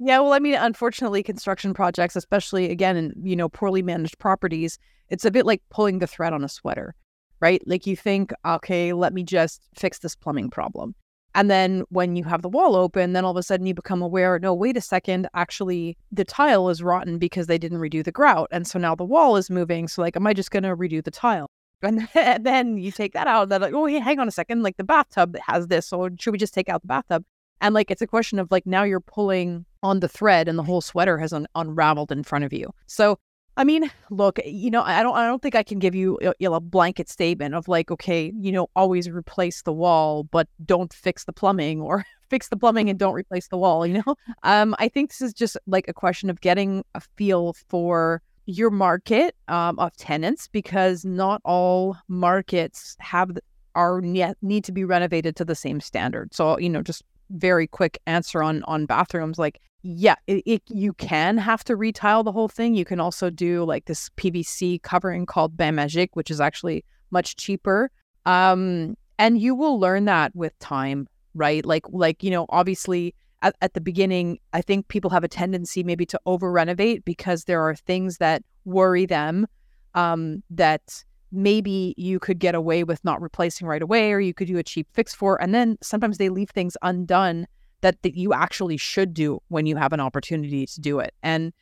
Yeah, 0.00 0.20
well, 0.20 0.32
I 0.32 0.38
mean, 0.38 0.54
unfortunately, 0.54 1.22
construction 1.22 1.74
projects, 1.74 2.14
especially 2.14 2.70
again 2.70 2.96
in 2.96 3.12
you 3.22 3.34
know 3.34 3.48
poorly 3.48 3.82
managed 3.82 4.18
properties, 4.18 4.78
it's 5.08 5.24
a 5.24 5.30
bit 5.30 5.46
like 5.46 5.62
pulling 5.70 5.98
the 5.98 6.06
thread 6.06 6.32
on 6.32 6.44
a 6.44 6.48
sweater, 6.48 6.94
right? 7.40 7.62
Like 7.66 7.86
you 7.86 7.96
think, 7.96 8.32
okay, 8.46 8.92
let 8.92 9.12
me 9.12 9.24
just 9.24 9.62
fix 9.74 9.98
this 9.98 10.14
plumbing 10.14 10.50
problem, 10.50 10.94
and 11.34 11.50
then 11.50 11.84
when 11.90 12.16
you 12.16 12.24
have 12.24 12.42
the 12.42 12.48
wall 12.48 12.76
open, 12.76 13.12
then 13.12 13.24
all 13.24 13.32
of 13.32 13.36
a 13.36 13.42
sudden 13.42 13.66
you 13.66 13.74
become 13.74 14.02
aware, 14.02 14.38
no, 14.38 14.54
wait 14.54 14.76
a 14.76 14.80
second, 14.80 15.28
actually 15.34 15.96
the 16.12 16.24
tile 16.24 16.68
is 16.68 16.82
rotten 16.82 17.18
because 17.18 17.46
they 17.46 17.58
didn't 17.58 17.78
redo 17.78 18.04
the 18.04 18.12
grout, 18.12 18.48
and 18.50 18.66
so 18.66 18.78
now 18.78 18.94
the 18.94 19.04
wall 19.04 19.36
is 19.36 19.50
moving. 19.50 19.88
So 19.88 20.02
like, 20.02 20.16
am 20.16 20.26
I 20.26 20.32
just 20.32 20.50
going 20.50 20.64
to 20.64 20.76
redo 20.76 21.02
the 21.02 21.10
tile? 21.10 21.48
And 21.82 22.08
then 22.40 22.76
you 22.76 22.90
take 22.90 23.12
that 23.12 23.28
out. 23.28 23.42
And 23.44 23.52
then 23.52 23.60
like, 23.60 23.72
oh, 23.72 23.86
hey, 23.86 24.00
hang 24.00 24.18
on 24.18 24.26
a 24.26 24.32
second, 24.32 24.62
like 24.62 24.76
the 24.78 24.84
bathtub 24.84 25.36
has 25.46 25.68
this, 25.68 25.86
so 25.86 26.08
should 26.18 26.32
we 26.32 26.38
just 26.38 26.54
take 26.54 26.68
out 26.68 26.82
the 26.82 26.88
bathtub? 26.88 27.24
And 27.60 27.74
like, 27.74 27.90
it's 27.90 28.02
a 28.02 28.06
question 28.06 28.38
of 28.38 28.50
like 28.50 28.66
now 28.66 28.84
you're 28.84 29.00
pulling 29.00 29.64
on 29.82 30.00
the 30.00 30.08
thread, 30.08 30.48
and 30.48 30.58
the 30.58 30.62
whole 30.62 30.80
sweater 30.80 31.18
has 31.18 31.32
un- 31.32 31.46
unraveled 31.54 32.12
in 32.12 32.22
front 32.22 32.44
of 32.44 32.52
you. 32.52 32.72
So 32.86 33.18
I 33.58 33.64
mean, 33.64 33.90
look, 34.10 34.38
you 34.46 34.70
know, 34.70 34.82
I 34.82 35.02
don't, 35.02 35.16
I 35.16 35.26
don't 35.26 35.42
think 35.42 35.56
I 35.56 35.64
can 35.64 35.80
give 35.80 35.92
you, 35.92 36.16
you 36.22 36.48
know, 36.48 36.54
a 36.54 36.60
blanket 36.60 37.08
statement 37.08 37.56
of 37.56 37.66
like, 37.66 37.90
okay, 37.90 38.32
you 38.38 38.52
know, 38.52 38.68
always 38.76 39.10
replace 39.10 39.62
the 39.62 39.72
wall, 39.72 40.22
but 40.22 40.46
don't 40.64 40.92
fix 40.92 41.24
the 41.24 41.32
plumbing, 41.32 41.80
or 41.80 42.04
fix 42.30 42.50
the 42.50 42.56
plumbing 42.56 42.88
and 42.88 43.00
don't 43.00 43.14
replace 43.14 43.48
the 43.48 43.58
wall. 43.58 43.84
You 43.84 44.00
know, 44.06 44.14
um, 44.44 44.76
I 44.78 44.86
think 44.86 45.10
this 45.10 45.20
is 45.20 45.34
just 45.34 45.56
like 45.66 45.88
a 45.88 45.92
question 45.92 46.30
of 46.30 46.40
getting 46.40 46.84
a 46.94 47.00
feel 47.16 47.54
for 47.68 48.22
your 48.46 48.70
market 48.70 49.34
um, 49.48 49.76
of 49.80 49.94
tenants 49.96 50.46
because 50.46 51.04
not 51.04 51.42
all 51.44 51.96
markets 52.06 52.94
have 53.00 53.36
are 53.74 54.00
need 54.00 54.64
to 54.64 54.72
be 54.72 54.84
renovated 54.84 55.34
to 55.34 55.44
the 55.44 55.56
same 55.56 55.80
standard. 55.80 56.32
So 56.32 56.60
you 56.60 56.70
know, 56.70 56.82
just 56.82 57.02
very 57.30 57.66
quick 57.66 57.98
answer 58.06 58.42
on 58.42 58.62
on 58.64 58.86
bathrooms, 58.86 59.38
like 59.38 59.60
yeah, 59.82 60.16
it, 60.26 60.42
it, 60.44 60.62
you 60.68 60.92
can 60.94 61.38
have 61.38 61.62
to 61.64 61.76
retile 61.76 62.24
the 62.24 62.32
whole 62.32 62.48
thing. 62.48 62.74
You 62.74 62.84
can 62.84 63.00
also 63.00 63.30
do 63.30 63.64
like 63.64 63.84
this 63.84 64.10
PVC 64.16 64.82
covering 64.82 65.24
called 65.24 65.56
Bain 65.56 65.74
Magique, 65.74 66.10
which 66.14 66.30
is 66.30 66.40
actually 66.40 66.84
much 67.10 67.36
cheaper. 67.36 67.90
Um, 68.26 68.96
and 69.18 69.40
you 69.40 69.54
will 69.54 69.78
learn 69.78 70.04
that 70.06 70.34
with 70.34 70.58
time, 70.58 71.08
right? 71.34 71.64
Like, 71.64 71.84
like 71.90 72.22
you 72.22 72.30
know, 72.30 72.46
obviously 72.48 73.14
at, 73.42 73.54
at 73.60 73.74
the 73.74 73.80
beginning, 73.80 74.38
I 74.52 74.62
think 74.62 74.88
people 74.88 75.10
have 75.10 75.24
a 75.24 75.28
tendency 75.28 75.82
maybe 75.84 76.06
to 76.06 76.20
over 76.26 76.50
renovate 76.50 77.04
because 77.04 77.44
there 77.44 77.62
are 77.62 77.74
things 77.74 78.18
that 78.18 78.42
worry 78.64 79.06
them 79.06 79.46
um, 79.94 80.42
that 80.50 81.04
maybe 81.30 81.94
you 81.96 82.18
could 82.18 82.38
get 82.38 82.54
away 82.54 82.84
with 82.84 83.04
not 83.04 83.20
replacing 83.20 83.66
right 83.66 83.82
away, 83.82 84.12
or 84.12 84.20
you 84.20 84.34
could 84.34 84.48
do 84.48 84.58
a 84.58 84.62
cheap 84.62 84.88
fix 84.92 85.14
for. 85.14 85.40
And 85.40 85.54
then 85.54 85.78
sometimes 85.82 86.18
they 86.18 86.28
leave 86.28 86.50
things 86.50 86.76
undone 86.82 87.46
that, 87.80 88.02
that 88.02 88.16
you 88.16 88.32
actually 88.32 88.76
should 88.76 89.14
do 89.14 89.40
when 89.48 89.66
you 89.66 89.76
have 89.76 89.92
an 89.92 90.00
opportunity 90.00 90.66
to 90.66 90.80
do 90.80 90.98
it. 90.98 91.14
And 91.22 91.52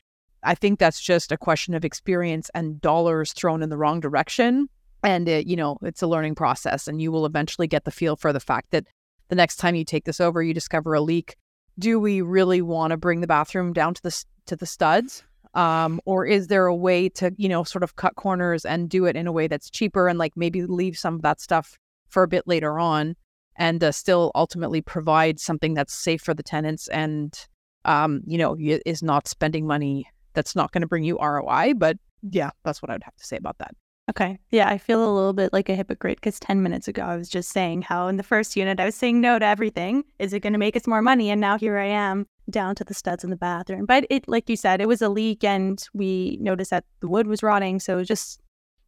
I 0.42 0.54
think 0.54 0.78
that's 0.78 1.00
just 1.00 1.32
a 1.32 1.36
question 1.36 1.74
of 1.74 1.84
experience 1.84 2.50
and 2.54 2.80
dollars 2.80 3.32
thrown 3.32 3.62
in 3.62 3.68
the 3.68 3.76
wrong 3.76 4.00
direction. 4.00 4.68
And 5.02 5.28
it, 5.28 5.46
you 5.46 5.56
know, 5.56 5.76
it's 5.82 6.02
a 6.02 6.06
learning 6.06 6.36
process, 6.36 6.88
and 6.88 7.02
you 7.02 7.12
will 7.12 7.26
eventually 7.26 7.66
get 7.66 7.84
the 7.84 7.90
feel 7.90 8.16
for 8.16 8.32
the 8.32 8.40
fact 8.40 8.70
that 8.70 8.86
the 9.28 9.36
next 9.36 9.56
time 9.56 9.74
you 9.74 9.84
take 9.84 10.04
this 10.04 10.20
over, 10.20 10.42
you 10.42 10.54
discover 10.54 10.94
a 10.94 11.00
leak. 11.00 11.36
Do 11.78 12.00
we 12.00 12.22
really 12.22 12.62
want 12.62 12.92
to 12.92 12.96
bring 12.96 13.20
the 13.20 13.26
bathroom 13.26 13.72
down 13.72 13.94
to 13.94 14.02
the 14.02 14.24
to 14.46 14.56
the 14.56 14.66
studs, 14.66 15.22
um, 15.56 16.00
or 16.04 16.24
is 16.24 16.46
there 16.46 16.66
a 16.66 16.74
way 16.74 17.08
to 17.08 17.32
you 17.36 17.48
know 17.48 17.64
sort 17.64 17.82
of 17.82 17.96
cut 17.96 18.14
corners 18.14 18.64
and 18.64 18.88
do 18.88 19.06
it 19.06 19.16
in 19.16 19.26
a 19.26 19.32
way 19.32 19.48
that's 19.48 19.70
cheaper 19.70 20.06
and 20.06 20.18
like 20.18 20.36
maybe 20.36 20.62
leave 20.62 20.96
some 20.96 21.14
of 21.14 21.22
that 21.22 21.40
stuff 21.40 21.78
for 22.08 22.22
a 22.22 22.28
bit 22.28 22.46
later 22.46 22.78
on? 22.78 23.16
and 23.58 23.82
uh, 23.82 23.92
still 23.92 24.30
ultimately 24.34 24.80
provide 24.80 25.40
something 25.40 25.74
that's 25.74 25.94
safe 25.94 26.20
for 26.20 26.34
the 26.34 26.42
tenants 26.42 26.88
and 26.88 27.46
um, 27.84 28.20
you 28.26 28.38
know 28.38 28.56
is 28.58 29.02
not 29.02 29.26
spending 29.26 29.66
money 29.66 30.06
that's 30.34 30.54
not 30.54 30.70
going 30.72 30.82
to 30.82 30.86
bring 30.86 31.04
you 31.04 31.18
ROI. 31.18 31.74
But 31.76 31.96
yeah, 32.30 32.50
that's 32.64 32.82
what 32.82 32.90
I'd 32.90 33.02
have 33.02 33.16
to 33.16 33.24
say 33.24 33.36
about 33.36 33.58
that. 33.58 33.74
Okay. 34.08 34.38
Yeah, 34.50 34.68
I 34.68 34.78
feel 34.78 35.04
a 35.04 35.12
little 35.12 35.32
bit 35.32 35.52
like 35.52 35.68
a 35.68 35.74
hypocrite 35.74 36.18
because 36.18 36.38
10 36.38 36.62
minutes 36.62 36.86
ago 36.86 37.02
I 37.02 37.16
was 37.16 37.28
just 37.28 37.50
saying 37.50 37.82
how 37.82 38.06
in 38.06 38.18
the 38.18 38.22
first 38.22 38.54
unit 38.54 38.78
I 38.78 38.84
was 38.84 38.94
saying 38.94 39.20
no 39.20 39.38
to 39.38 39.44
everything. 39.44 40.04
Is 40.20 40.32
it 40.32 40.40
going 40.40 40.52
to 40.52 40.60
make 40.60 40.76
us 40.76 40.86
more 40.86 41.02
money? 41.02 41.30
And 41.30 41.40
now 41.40 41.58
here 41.58 41.76
I 41.76 41.86
am 41.86 42.26
down 42.50 42.74
to 42.76 42.84
the 42.84 42.94
studs 42.94 43.24
in 43.24 43.30
the 43.30 43.36
bathroom. 43.36 43.86
But 43.86 44.06
it, 44.10 44.28
like 44.28 44.48
you 44.48 44.56
said, 44.56 44.80
it 44.80 44.88
was 44.88 45.02
a 45.02 45.08
leak 45.08 45.44
and 45.44 45.82
we 45.92 46.38
noticed 46.40 46.70
that 46.70 46.84
the 47.00 47.08
wood 47.08 47.26
was 47.26 47.42
rotting. 47.42 47.80
So 47.80 47.94
it 47.94 47.96
was 47.96 48.08
just. 48.08 48.40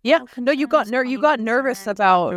Yeah. 0.05 0.21
No, 0.37 0.53
you 0.53 0.69
got 0.69 0.89
ner- 0.89 1.05
you 1.05 1.21
got 1.21 1.41
nervous 1.41 1.87
about 1.87 2.31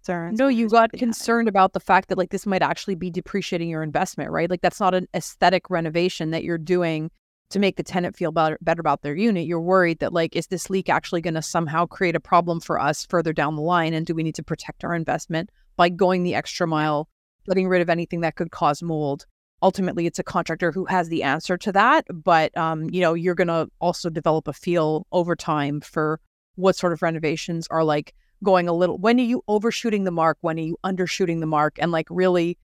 concerns. 0.00 0.38
No, 0.38 0.48
you 0.48 0.68
got 0.68 0.92
concerned 0.92 1.48
about 1.48 1.72
the 1.72 1.80
fact 1.80 2.08
that 2.08 2.18
like 2.18 2.30
this 2.30 2.46
might 2.46 2.62
actually 2.62 2.94
be 2.94 3.10
depreciating 3.10 3.68
your 3.68 3.82
investment, 3.82 4.30
right? 4.30 4.48
Like 4.48 4.60
that's 4.60 4.80
not 4.80 4.94
an 4.94 5.08
aesthetic 5.14 5.68
renovation 5.68 6.30
that 6.30 6.44
you're 6.44 6.58
doing 6.58 7.10
to 7.50 7.58
make 7.58 7.76
the 7.76 7.82
tenant 7.82 8.16
feel 8.16 8.30
better, 8.30 8.56
better 8.60 8.80
about 8.80 9.02
their 9.02 9.16
unit. 9.16 9.46
You're 9.46 9.60
worried 9.60 9.98
that 9.98 10.12
like 10.12 10.36
is 10.36 10.46
this 10.46 10.70
leak 10.70 10.88
actually 10.88 11.20
going 11.20 11.34
to 11.34 11.42
somehow 11.42 11.86
create 11.86 12.14
a 12.14 12.20
problem 12.20 12.60
for 12.60 12.80
us 12.80 13.04
further 13.06 13.32
down 13.32 13.56
the 13.56 13.62
line 13.62 13.92
and 13.92 14.06
do 14.06 14.14
we 14.14 14.22
need 14.22 14.36
to 14.36 14.42
protect 14.42 14.84
our 14.84 14.94
investment 14.94 15.50
by 15.76 15.88
going 15.88 16.22
the 16.22 16.34
extra 16.36 16.66
mile, 16.66 17.08
getting 17.46 17.68
rid 17.68 17.82
of 17.82 17.90
anything 17.90 18.20
that 18.20 18.36
could 18.36 18.52
cause 18.52 18.82
mold? 18.82 19.26
Ultimately, 19.62 20.06
it's 20.06 20.18
a 20.18 20.24
contractor 20.24 20.72
who 20.72 20.86
has 20.86 21.08
the 21.08 21.22
answer 21.22 21.56
to 21.58 21.72
that, 21.72 22.06
but 22.12 22.56
um, 22.56 22.88
you 22.90 23.00
know, 23.00 23.14
you're 23.14 23.34
going 23.34 23.48
to 23.48 23.68
also 23.80 24.08
develop 24.08 24.48
a 24.48 24.52
feel 24.52 25.06
over 25.12 25.36
time 25.36 25.80
for 25.80 26.20
what 26.56 26.76
sort 26.76 26.92
of 26.92 27.02
renovations 27.02 27.66
are 27.70 27.84
like 27.84 28.14
going 28.42 28.68
a 28.68 28.72
little 28.72 28.96
when 28.98 29.20
are 29.20 29.24
you 29.24 29.42
overshooting 29.48 30.04
the 30.04 30.10
mark? 30.10 30.38
When 30.40 30.58
are 30.58 30.62
you 30.62 30.78
undershooting 30.84 31.40
the 31.40 31.46
mark? 31.46 31.76
And 31.78 31.92
like 31.92 32.06
really 32.10 32.58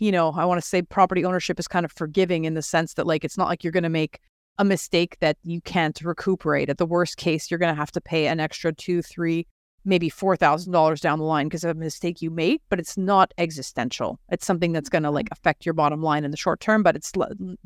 you 0.00 0.12
know 0.12 0.32
i 0.36 0.44
want 0.44 0.60
to 0.60 0.66
say 0.66 0.80
property 0.80 1.24
ownership 1.24 1.58
is 1.58 1.68
kind 1.68 1.84
of 1.84 1.92
forgiving 1.92 2.44
in 2.44 2.54
the 2.54 2.62
sense 2.62 2.94
that 2.94 3.06
like 3.06 3.24
it's 3.24 3.36
not 3.36 3.48
like 3.48 3.64
you're 3.64 3.72
going 3.72 3.82
to 3.82 3.88
make 3.88 4.20
a 4.58 4.64
mistake 4.64 5.16
that 5.20 5.36
you 5.44 5.60
can't 5.60 6.00
recuperate. 6.02 6.68
At 6.68 6.78
the 6.78 6.86
worst 6.86 7.16
case 7.16 7.50
you're 7.50 7.58
going 7.58 7.72
to 7.72 7.80
have 7.80 7.92
to 7.92 8.00
pay 8.00 8.26
an 8.26 8.40
extra 8.40 8.72
two 8.72 9.02
three 9.02 9.46
maybe 9.84 10.08
four 10.08 10.36
thousand 10.36 10.72
dollars 10.72 11.00
down 11.00 11.18
the 11.18 11.24
line 11.24 11.46
because 11.46 11.64
of 11.64 11.76
a 11.76 11.78
mistake 11.78 12.20
you 12.20 12.30
made 12.30 12.60
but 12.68 12.78
it's 12.78 12.96
not 12.96 13.32
existential 13.38 14.18
it's 14.30 14.46
something 14.46 14.72
that's 14.72 14.88
going 14.88 15.02
to 15.04 15.10
like 15.10 15.26
mm-hmm. 15.26 15.32
affect 15.32 15.64
your 15.64 15.72
bottom 15.72 16.02
line 16.02 16.24
in 16.24 16.30
the 16.30 16.36
short 16.36 16.60
term 16.60 16.82
but 16.82 16.96
it's 16.96 17.12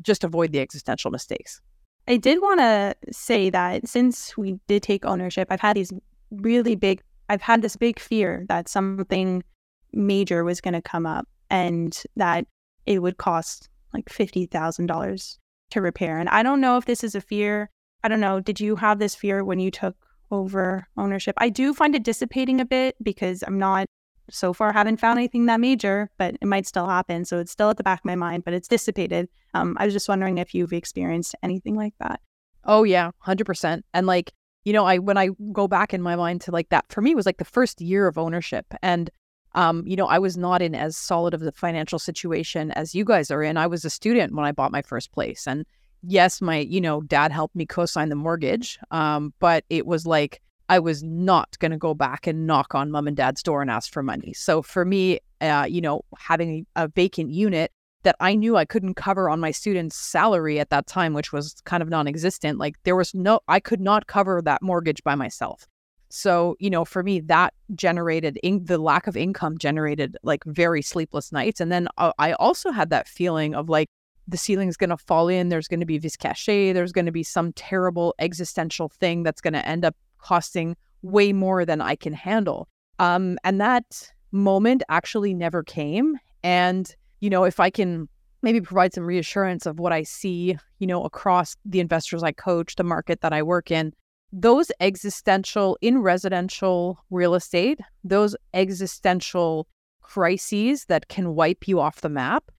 just 0.01 0.23
avoid 0.23 0.51
the 0.51 0.59
existential 0.59 1.11
mistakes 1.11 1.61
i 2.07 2.17
did 2.17 2.41
want 2.41 2.59
to 2.59 2.95
say 3.11 3.49
that 3.49 3.87
since 3.87 4.37
we 4.37 4.59
did 4.67 4.83
take 4.83 5.05
ownership 5.05 5.47
i've 5.51 5.59
had 5.59 5.75
these 5.75 5.91
really 6.31 6.75
big 6.75 7.01
I've 7.29 7.41
had 7.41 7.61
this 7.61 7.75
big 7.75 7.99
fear 7.99 8.45
that 8.47 8.67
something 8.67 9.43
major 9.91 10.43
was 10.43 10.61
going 10.61 10.73
to 10.73 10.81
come 10.81 11.05
up 11.05 11.27
and 11.49 12.01
that 12.15 12.45
it 12.85 13.01
would 13.01 13.17
cost 13.17 13.69
like 13.93 14.05
$50,000 14.05 15.37
to 15.71 15.81
repair. 15.81 16.19
And 16.19 16.29
I 16.29 16.43
don't 16.43 16.61
know 16.61 16.77
if 16.77 16.85
this 16.85 17.03
is 17.03 17.15
a 17.15 17.21
fear. 17.21 17.69
I 18.03 18.07
don't 18.07 18.19
know. 18.19 18.39
Did 18.39 18.59
you 18.59 18.75
have 18.75 18.99
this 18.99 19.15
fear 19.15 19.43
when 19.43 19.59
you 19.59 19.71
took 19.71 19.95
over 20.33 20.87
ownership? 20.97 21.35
I 21.37 21.49
do 21.49 21.73
find 21.73 21.95
it 21.95 22.03
dissipating 22.03 22.59
a 22.59 22.65
bit 22.65 22.95
because 23.01 23.43
I'm 23.45 23.59
not 23.59 23.87
so 24.29 24.53
far 24.53 24.73
haven't 24.73 24.99
found 24.99 25.19
anything 25.19 25.45
that 25.45 25.59
major, 25.59 26.09
but 26.17 26.35
it 26.41 26.45
might 26.45 26.65
still 26.65 26.87
happen. 26.87 27.25
So 27.25 27.39
it's 27.39 27.51
still 27.51 27.69
at 27.69 27.77
the 27.77 27.83
back 27.83 27.99
of 27.99 28.05
my 28.05 28.15
mind, 28.15 28.43
but 28.43 28.53
it's 28.53 28.67
dissipated. 28.67 29.29
Um, 29.53 29.77
I 29.79 29.85
was 29.85 29.93
just 29.93 30.09
wondering 30.09 30.37
if 30.37 30.53
you've 30.53 30.73
experienced 30.73 31.35
anything 31.43 31.75
like 31.75 31.93
that. 31.99 32.19
Oh 32.65 32.83
yeah, 32.83 33.11
hundred 33.19 33.45
percent. 33.45 33.85
And 33.93 34.07
like 34.07 34.33
you 34.63 34.73
know, 34.73 34.85
I 34.85 34.97
when 34.97 35.17
I 35.17 35.29
go 35.51 35.67
back 35.67 35.93
in 35.93 36.01
my 36.01 36.15
mind 36.15 36.41
to 36.41 36.51
like 36.51 36.69
that 36.69 36.85
for 36.89 37.01
me 37.01 37.15
was 37.15 37.25
like 37.25 37.37
the 37.37 37.45
first 37.45 37.81
year 37.81 38.07
of 38.07 38.17
ownership. 38.17 38.65
And 38.81 39.09
um, 39.55 39.83
you 39.85 39.95
know, 39.95 40.07
I 40.07 40.19
was 40.19 40.35
not 40.35 40.61
in 40.61 40.73
as 40.73 40.97
solid 40.97 41.33
of 41.33 41.41
the 41.41 41.51
financial 41.51 41.99
situation 41.99 42.71
as 42.71 42.95
you 42.95 43.05
guys 43.05 43.29
are 43.29 43.43
in. 43.43 43.57
I 43.57 43.67
was 43.67 43.85
a 43.85 43.89
student 43.89 44.33
when 44.33 44.45
I 44.45 44.51
bought 44.51 44.71
my 44.71 44.81
first 44.81 45.11
place. 45.11 45.45
And 45.45 45.65
yes, 46.03 46.41
my, 46.41 46.57
you 46.59 46.81
know, 46.81 47.01
dad 47.01 47.31
helped 47.31 47.55
me 47.55 47.65
co-sign 47.65 48.09
the 48.09 48.15
mortgage. 48.15 48.77
Um, 48.91 49.33
but 49.39 49.63
it 49.69 49.85
was 49.85 50.05
like 50.05 50.41
I 50.69 50.79
was 50.79 51.03
not 51.03 51.57
going 51.59 51.71
to 51.71 51.77
go 51.77 51.93
back 51.93 52.27
and 52.27 52.45
knock 52.47 52.75
on 52.75 52.91
mom 52.91 53.07
and 53.07 53.17
dad's 53.17 53.43
door 53.43 53.61
and 53.61 53.71
ask 53.71 53.91
for 53.91 54.03
money. 54.03 54.33
So 54.33 54.61
for 54.61 54.85
me, 54.85 55.19
uh, 55.41 55.65
you 55.69 55.81
know, 55.81 56.01
having 56.17 56.65
a 56.75 56.87
vacant 56.87 57.31
unit 57.31 57.71
that 58.03 58.15
I 58.19 58.35
knew 58.35 58.57
I 58.57 58.65
couldn't 58.65 58.95
cover 58.95 59.29
on 59.29 59.39
my 59.39 59.51
student's 59.51 59.95
salary 59.95 60.59
at 60.59 60.69
that 60.69 60.87
time, 60.87 61.13
which 61.13 61.31
was 61.31 61.55
kind 61.65 61.81
of 61.81 61.89
non 61.89 62.07
existent. 62.07 62.59
Like 62.59 62.75
there 62.83 62.95
was 62.95 63.13
no, 63.13 63.39
I 63.47 63.59
could 63.59 63.81
not 63.81 64.07
cover 64.07 64.41
that 64.41 64.61
mortgage 64.61 65.03
by 65.03 65.15
myself. 65.15 65.67
So, 66.09 66.55
you 66.59 66.69
know, 66.69 66.85
for 66.85 67.01
me, 67.01 67.21
that 67.21 67.53
generated 67.73 68.37
in, 68.43 68.65
the 68.65 68.77
lack 68.77 69.07
of 69.07 69.17
income 69.17 69.57
generated 69.57 70.15
like 70.21 70.43
very 70.45 70.81
sleepless 70.81 71.31
nights. 71.31 71.59
And 71.59 71.71
then 71.71 71.87
uh, 71.97 72.11
I 72.19 72.33
also 72.33 72.71
had 72.71 72.91
that 72.91 73.07
feeling 73.07 73.55
of 73.55 73.67
like 73.67 73.87
the 74.27 74.37
ceiling 74.37 74.69
is 74.69 74.77
going 74.77 74.89
to 74.89 74.97
fall 74.97 75.27
in, 75.27 75.49
there's 75.49 75.67
going 75.67 75.79
to 75.79 75.85
be 75.85 75.97
vice 75.97 76.15
caché, 76.15 76.73
there's 76.73 76.91
going 76.91 77.05
to 77.05 77.11
be 77.11 77.23
some 77.23 77.53
terrible 77.53 78.15
existential 78.19 78.89
thing 78.89 79.23
that's 79.23 79.41
going 79.41 79.53
to 79.53 79.67
end 79.67 79.83
up 79.85 79.95
costing 80.17 80.75
way 81.01 81.33
more 81.33 81.65
than 81.65 81.81
I 81.81 81.95
can 81.95 82.13
handle. 82.13 82.67
Um, 82.99 83.37
and 83.43 83.59
that 83.59 84.11
moment 84.31 84.83
actually 84.89 85.33
never 85.33 85.63
came. 85.63 86.17
And 86.43 86.93
you 87.19 87.29
know, 87.29 87.45
if 87.45 87.59
I 87.61 87.69
can 87.69 88.09
maybe 88.41 88.59
provide 88.59 88.93
some 88.93 89.05
reassurance 89.05 89.65
of 89.65 89.79
what 89.79 89.93
I 89.93 90.03
see, 90.03 90.57
you 90.79 90.87
know, 90.87 91.05
across 91.05 91.55
the 91.63 91.79
investors 91.79 92.21
I 92.21 92.33
coach, 92.33 92.75
the 92.75 92.83
market 92.83 93.21
that 93.21 93.31
I 93.31 93.41
work 93.41 93.71
in, 93.71 93.93
those 94.33 94.69
existential 94.81 95.77
in 95.81 95.99
residential 95.99 96.99
real 97.09 97.35
estate, 97.35 97.79
those 98.03 98.35
existential 98.53 99.67
crises 100.01 100.83
that 100.85 101.07
can 101.07 101.33
wipe 101.33 101.65
you 101.67 101.79
off 101.79 102.01
the 102.01 102.09
map 102.09 102.51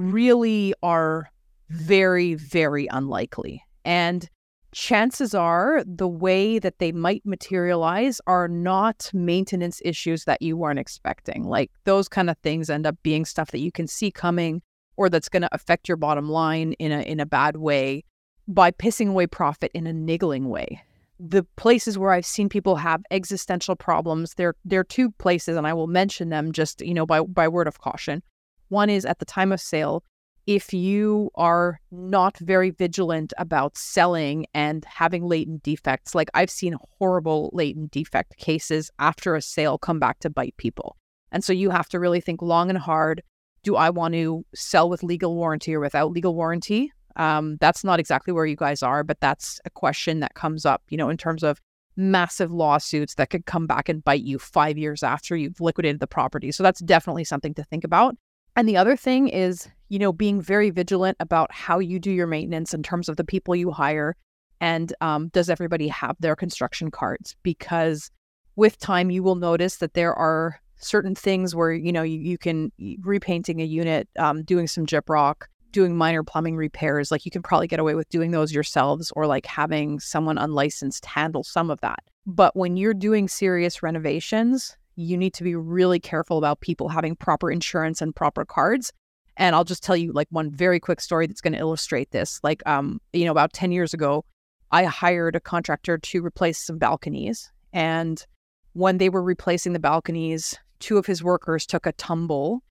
really 0.00 0.74
are 0.82 1.30
very, 1.68 2.34
very 2.34 2.86
unlikely. 2.88 3.62
And 3.84 4.28
chances 4.72 5.34
are 5.34 5.82
the 5.84 6.08
way 6.08 6.58
that 6.58 6.78
they 6.78 6.92
might 6.92 7.24
materialize 7.24 8.20
are 8.26 8.48
not 8.48 9.10
maintenance 9.12 9.80
issues 9.84 10.24
that 10.24 10.42
you 10.42 10.56
weren't 10.56 10.78
expecting. 10.78 11.44
Like 11.44 11.70
those 11.84 12.08
kind 12.08 12.30
of 12.30 12.38
things 12.38 12.70
end 12.70 12.86
up 12.86 12.96
being 13.02 13.24
stuff 13.24 13.50
that 13.50 13.58
you 13.58 13.72
can 13.72 13.86
see 13.86 14.10
coming 14.10 14.62
or 14.96 15.08
that's 15.08 15.28
going 15.28 15.42
to 15.42 15.54
affect 15.54 15.88
your 15.88 15.96
bottom 15.96 16.28
line 16.28 16.72
in 16.74 16.92
a 16.92 17.00
in 17.00 17.20
a 17.20 17.26
bad 17.26 17.56
way 17.56 18.04
by 18.46 18.70
pissing 18.70 19.08
away 19.08 19.26
profit 19.26 19.70
in 19.74 19.86
a 19.86 19.92
niggling 19.92 20.48
way. 20.48 20.82
The 21.18 21.44
places 21.56 21.98
where 21.98 22.12
I've 22.12 22.26
seen 22.26 22.48
people 22.48 22.76
have 22.76 23.02
existential 23.10 23.76
problems, 23.76 24.34
there 24.34 24.54
there 24.64 24.80
are 24.80 24.84
two 24.84 25.10
places 25.12 25.56
and 25.56 25.66
I 25.66 25.72
will 25.72 25.86
mention 25.86 26.30
them 26.30 26.52
just, 26.52 26.80
you 26.80 26.94
know, 26.94 27.06
by 27.06 27.20
by 27.20 27.48
word 27.48 27.68
of 27.68 27.80
caution. 27.80 28.22
One 28.70 28.88
is 28.88 29.04
at 29.04 29.18
the 29.18 29.24
time 29.24 29.52
of 29.52 29.60
sale, 29.60 30.02
if 30.46 30.72
you 30.72 31.30
are 31.34 31.80
not 31.90 32.38
very 32.38 32.70
vigilant 32.70 33.32
about 33.38 33.76
selling 33.76 34.46
and 34.54 34.84
having 34.84 35.24
latent 35.24 35.62
defects, 35.62 36.14
like 36.14 36.30
I've 36.34 36.50
seen 36.50 36.76
horrible 36.98 37.50
latent 37.52 37.90
defect 37.90 38.36
cases 38.38 38.90
after 38.98 39.36
a 39.36 39.42
sale 39.42 39.76
come 39.76 39.98
back 39.98 40.18
to 40.20 40.30
bite 40.30 40.56
people. 40.56 40.96
And 41.30 41.44
so 41.44 41.52
you 41.52 41.70
have 41.70 41.88
to 41.90 42.00
really 42.00 42.20
think 42.20 42.42
long 42.42 42.70
and 42.70 42.78
hard. 42.78 43.22
Do 43.62 43.76
I 43.76 43.90
want 43.90 44.14
to 44.14 44.44
sell 44.54 44.88
with 44.88 45.02
legal 45.02 45.36
warranty 45.36 45.74
or 45.74 45.80
without 45.80 46.10
legal 46.10 46.34
warranty? 46.34 46.92
Um, 47.16 47.58
that's 47.60 47.84
not 47.84 48.00
exactly 48.00 48.32
where 48.32 48.46
you 48.46 48.56
guys 48.56 48.82
are, 48.82 49.04
but 49.04 49.20
that's 49.20 49.60
a 49.64 49.70
question 49.70 50.20
that 50.20 50.34
comes 50.34 50.64
up, 50.64 50.82
you 50.88 50.96
know, 50.96 51.10
in 51.10 51.16
terms 51.16 51.42
of 51.42 51.60
massive 51.96 52.50
lawsuits 52.50 53.16
that 53.16 53.30
could 53.30 53.46
come 53.46 53.66
back 53.66 53.88
and 53.88 54.02
bite 54.02 54.22
you 54.22 54.38
five 54.38 54.78
years 54.78 55.02
after 55.02 55.36
you've 55.36 55.60
liquidated 55.60 56.00
the 56.00 56.06
property. 56.06 56.50
So 56.50 56.62
that's 56.62 56.80
definitely 56.80 57.24
something 57.24 57.52
to 57.54 57.64
think 57.64 57.84
about. 57.84 58.16
And 58.60 58.68
the 58.68 58.76
other 58.76 58.94
thing 58.94 59.28
is, 59.28 59.70
you 59.88 59.98
know, 59.98 60.12
being 60.12 60.38
very 60.38 60.68
vigilant 60.68 61.16
about 61.18 61.50
how 61.50 61.78
you 61.78 61.98
do 61.98 62.10
your 62.10 62.26
maintenance 62.26 62.74
in 62.74 62.82
terms 62.82 63.08
of 63.08 63.16
the 63.16 63.24
people 63.24 63.56
you 63.56 63.70
hire. 63.70 64.14
And 64.60 64.92
um, 65.00 65.28
does 65.28 65.48
everybody 65.48 65.88
have 65.88 66.14
their 66.20 66.36
construction 66.36 66.90
cards? 66.90 67.34
Because 67.42 68.10
with 68.56 68.78
time, 68.78 69.10
you 69.10 69.22
will 69.22 69.36
notice 69.36 69.76
that 69.78 69.94
there 69.94 70.12
are 70.12 70.60
certain 70.76 71.14
things 71.14 71.56
where, 71.56 71.72
you 71.72 71.90
know, 71.90 72.02
you, 72.02 72.20
you 72.20 72.36
can 72.36 72.70
repainting 73.00 73.62
a 73.62 73.64
unit, 73.64 74.10
um, 74.18 74.42
doing 74.42 74.66
some 74.66 74.84
gyprock, 74.84 75.08
rock, 75.08 75.48
doing 75.72 75.96
minor 75.96 76.22
plumbing 76.22 76.56
repairs. 76.56 77.10
Like 77.10 77.24
you 77.24 77.30
can 77.30 77.40
probably 77.40 77.66
get 77.66 77.80
away 77.80 77.94
with 77.94 78.10
doing 78.10 78.30
those 78.30 78.52
yourselves 78.52 79.10
or 79.16 79.26
like 79.26 79.46
having 79.46 80.00
someone 80.00 80.36
unlicensed 80.36 81.06
handle 81.06 81.44
some 81.44 81.70
of 81.70 81.80
that. 81.80 82.00
But 82.26 82.54
when 82.54 82.76
you're 82.76 82.92
doing 82.92 83.26
serious 83.26 83.82
renovations, 83.82 84.76
you 84.96 85.16
need 85.16 85.34
to 85.34 85.44
be 85.44 85.54
really 85.54 86.00
careful 86.00 86.38
about 86.38 86.60
people 86.60 86.88
having 86.88 87.16
proper 87.16 87.50
insurance 87.50 88.02
and 88.02 88.14
proper 88.14 88.44
cards. 88.44 88.92
And 89.36 89.54
I'll 89.54 89.64
just 89.64 89.82
tell 89.82 89.96
you 89.96 90.12
like 90.12 90.28
one 90.30 90.50
very 90.50 90.80
quick 90.80 91.00
story 91.00 91.26
that's 91.26 91.40
going 91.40 91.54
to 91.54 91.58
illustrate 91.58 92.10
this. 92.10 92.40
Like, 92.42 92.62
um, 92.66 93.00
you 93.12 93.24
know, 93.24 93.30
about 93.30 93.52
10 93.52 93.72
years 93.72 93.94
ago, 93.94 94.24
I 94.70 94.84
hired 94.84 95.34
a 95.34 95.40
contractor 95.40 95.98
to 95.98 96.24
replace 96.24 96.58
some 96.58 96.78
balconies. 96.78 97.50
And 97.72 98.24
when 98.72 98.98
they 98.98 99.08
were 99.08 99.22
replacing 99.22 99.72
the 99.72 99.78
balconies, 99.80 100.56
two 100.78 100.98
of 100.98 101.06
his 101.06 101.22
workers 101.22 101.66
took 101.66 101.86
a 101.86 101.92
tumble 101.92 102.62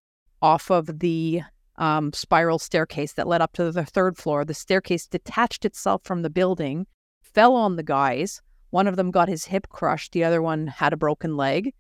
off 0.42 0.70
of 0.70 1.00
the 1.00 1.42
um, 1.78 2.14
spiral 2.14 2.60
staircase 2.60 3.14
that 3.14 3.28
led 3.28 3.42
up 3.42 3.54
to 3.54 3.72
the 3.72 3.86
third 3.86 4.18
floor. 4.18 4.46
The 4.46 4.54
staircase 4.54 5.08
detached 5.08 5.66
itself 5.66 6.04
from 6.04 6.22
the 6.22 6.30
building, 6.30 6.86
fell 7.22 7.56
on 7.56 7.76
the 7.76 7.84
guys. 7.84 8.42
One 8.70 8.88
of 8.88 8.96
them 8.96 9.12
got 9.12 9.30
his 9.30 9.46
hip 9.46 9.68
crushed, 9.70 10.12
the 10.12 10.24
other 10.24 10.42
one 10.42 10.68
had 10.68 10.94
a 10.94 10.98
broken 10.98 11.36
leg. 11.36 11.74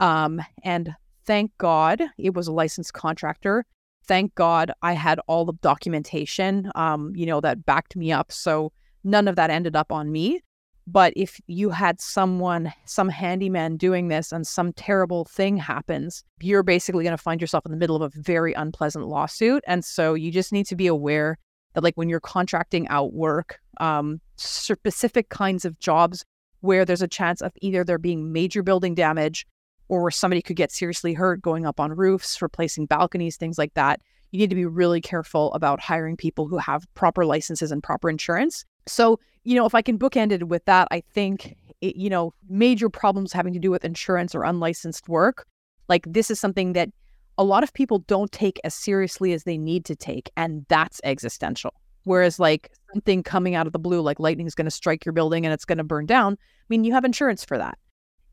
Um, 0.00 0.42
and 0.62 0.94
thank 1.24 1.56
God 1.58 2.02
it 2.18 2.34
was 2.34 2.48
a 2.48 2.52
licensed 2.52 2.92
contractor. 2.92 3.64
Thank 4.06 4.34
God 4.34 4.70
I 4.82 4.92
had 4.92 5.18
all 5.26 5.44
the 5.44 5.54
documentation, 5.54 6.70
um, 6.74 7.12
you 7.16 7.26
know, 7.26 7.40
that 7.40 7.66
backed 7.66 7.96
me 7.96 8.12
up. 8.12 8.30
So 8.30 8.72
none 9.02 9.26
of 9.26 9.36
that 9.36 9.50
ended 9.50 9.74
up 9.74 9.90
on 9.90 10.12
me. 10.12 10.40
But 10.86 11.12
if 11.16 11.40
you 11.48 11.70
had 11.70 12.00
someone, 12.00 12.72
some 12.84 13.08
handyman 13.08 13.76
doing 13.76 14.06
this 14.06 14.30
and 14.30 14.46
some 14.46 14.72
terrible 14.72 15.24
thing 15.24 15.56
happens, 15.56 16.22
you're 16.40 16.62
basically 16.62 17.02
going 17.02 17.16
to 17.16 17.22
find 17.22 17.40
yourself 17.40 17.66
in 17.66 17.72
the 17.72 17.76
middle 17.76 17.96
of 17.96 18.02
a 18.02 18.20
very 18.20 18.52
unpleasant 18.52 19.08
lawsuit. 19.08 19.64
And 19.66 19.84
so 19.84 20.14
you 20.14 20.30
just 20.30 20.52
need 20.52 20.66
to 20.66 20.76
be 20.76 20.86
aware 20.86 21.38
that, 21.74 21.82
like, 21.82 21.96
when 21.96 22.08
you're 22.08 22.20
contracting 22.20 22.86
out 22.86 23.12
work, 23.12 23.58
um, 23.80 24.20
specific 24.36 25.28
kinds 25.28 25.64
of 25.64 25.76
jobs 25.80 26.24
where 26.60 26.84
there's 26.84 27.02
a 27.02 27.08
chance 27.08 27.42
of 27.42 27.52
either 27.60 27.82
there 27.82 27.98
being 27.98 28.32
major 28.32 28.62
building 28.62 28.94
damage 28.94 29.44
or 29.88 30.02
where 30.02 30.10
somebody 30.10 30.42
could 30.42 30.56
get 30.56 30.72
seriously 30.72 31.14
hurt 31.14 31.42
going 31.42 31.66
up 31.66 31.80
on 31.80 31.92
roofs, 31.92 32.40
replacing 32.42 32.86
balconies, 32.86 33.36
things 33.36 33.58
like 33.58 33.74
that. 33.74 34.00
You 34.32 34.38
need 34.38 34.50
to 34.50 34.56
be 34.56 34.66
really 34.66 35.00
careful 35.00 35.52
about 35.54 35.80
hiring 35.80 36.16
people 36.16 36.48
who 36.48 36.58
have 36.58 36.86
proper 36.94 37.24
licenses 37.24 37.70
and 37.70 37.82
proper 37.82 38.10
insurance. 38.10 38.64
So, 38.86 39.20
you 39.44 39.54
know, 39.54 39.66
if 39.66 39.74
I 39.74 39.82
can 39.82 39.98
bookend 39.98 40.32
it 40.32 40.48
with 40.48 40.64
that, 40.64 40.88
I 40.90 41.00
think, 41.00 41.56
it, 41.80 41.96
you 41.96 42.10
know, 42.10 42.34
major 42.48 42.88
problems 42.88 43.32
having 43.32 43.52
to 43.52 43.58
do 43.58 43.70
with 43.70 43.84
insurance 43.84 44.34
or 44.34 44.42
unlicensed 44.42 45.08
work, 45.08 45.46
like 45.88 46.04
this 46.08 46.30
is 46.30 46.40
something 46.40 46.72
that 46.72 46.90
a 47.38 47.44
lot 47.44 47.62
of 47.62 47.72
people 47.72 48.00
don't 48.00 48.32
take 48.32 48.58
as 48.64 48.74
seriously 48.74 49.32
as 49.32 49.44
they 49.44 49.58
need 49.58 49.84
to 49.84 49.94
take. 49.94 50.30
And 50.36 50.64
that's 50.68 51.00
existential. 51.04 51.74
Whereas, 52.04 52.38
like 52.38 52.70
something 52.92 53.22
coming 53.22 53.56
out 53.56 53.66
of 53.66 53.72
the 53.72 53.80
blue, 53.80 54.00
like 54.00 54.20
lightning 54.20 54.46
is 54.46 54.54
going 54.54 54.66
to 54.66 54.70
strike 54.70 55.04
your 55.04 55.12
building 55.12 55.44
and 55.44 55.52
it's 55.52 55.64
going 55.64 55.78
to 55.78 55.84
burn 55.84 56.06
down, 56.06 56.34
I 56.34 56.64
mean, 56.68 56.84
you 56.84 56.92
have 56.92 57.04
insurance 57.04 57.44
for 57.44 57.58
that 57.58 57.78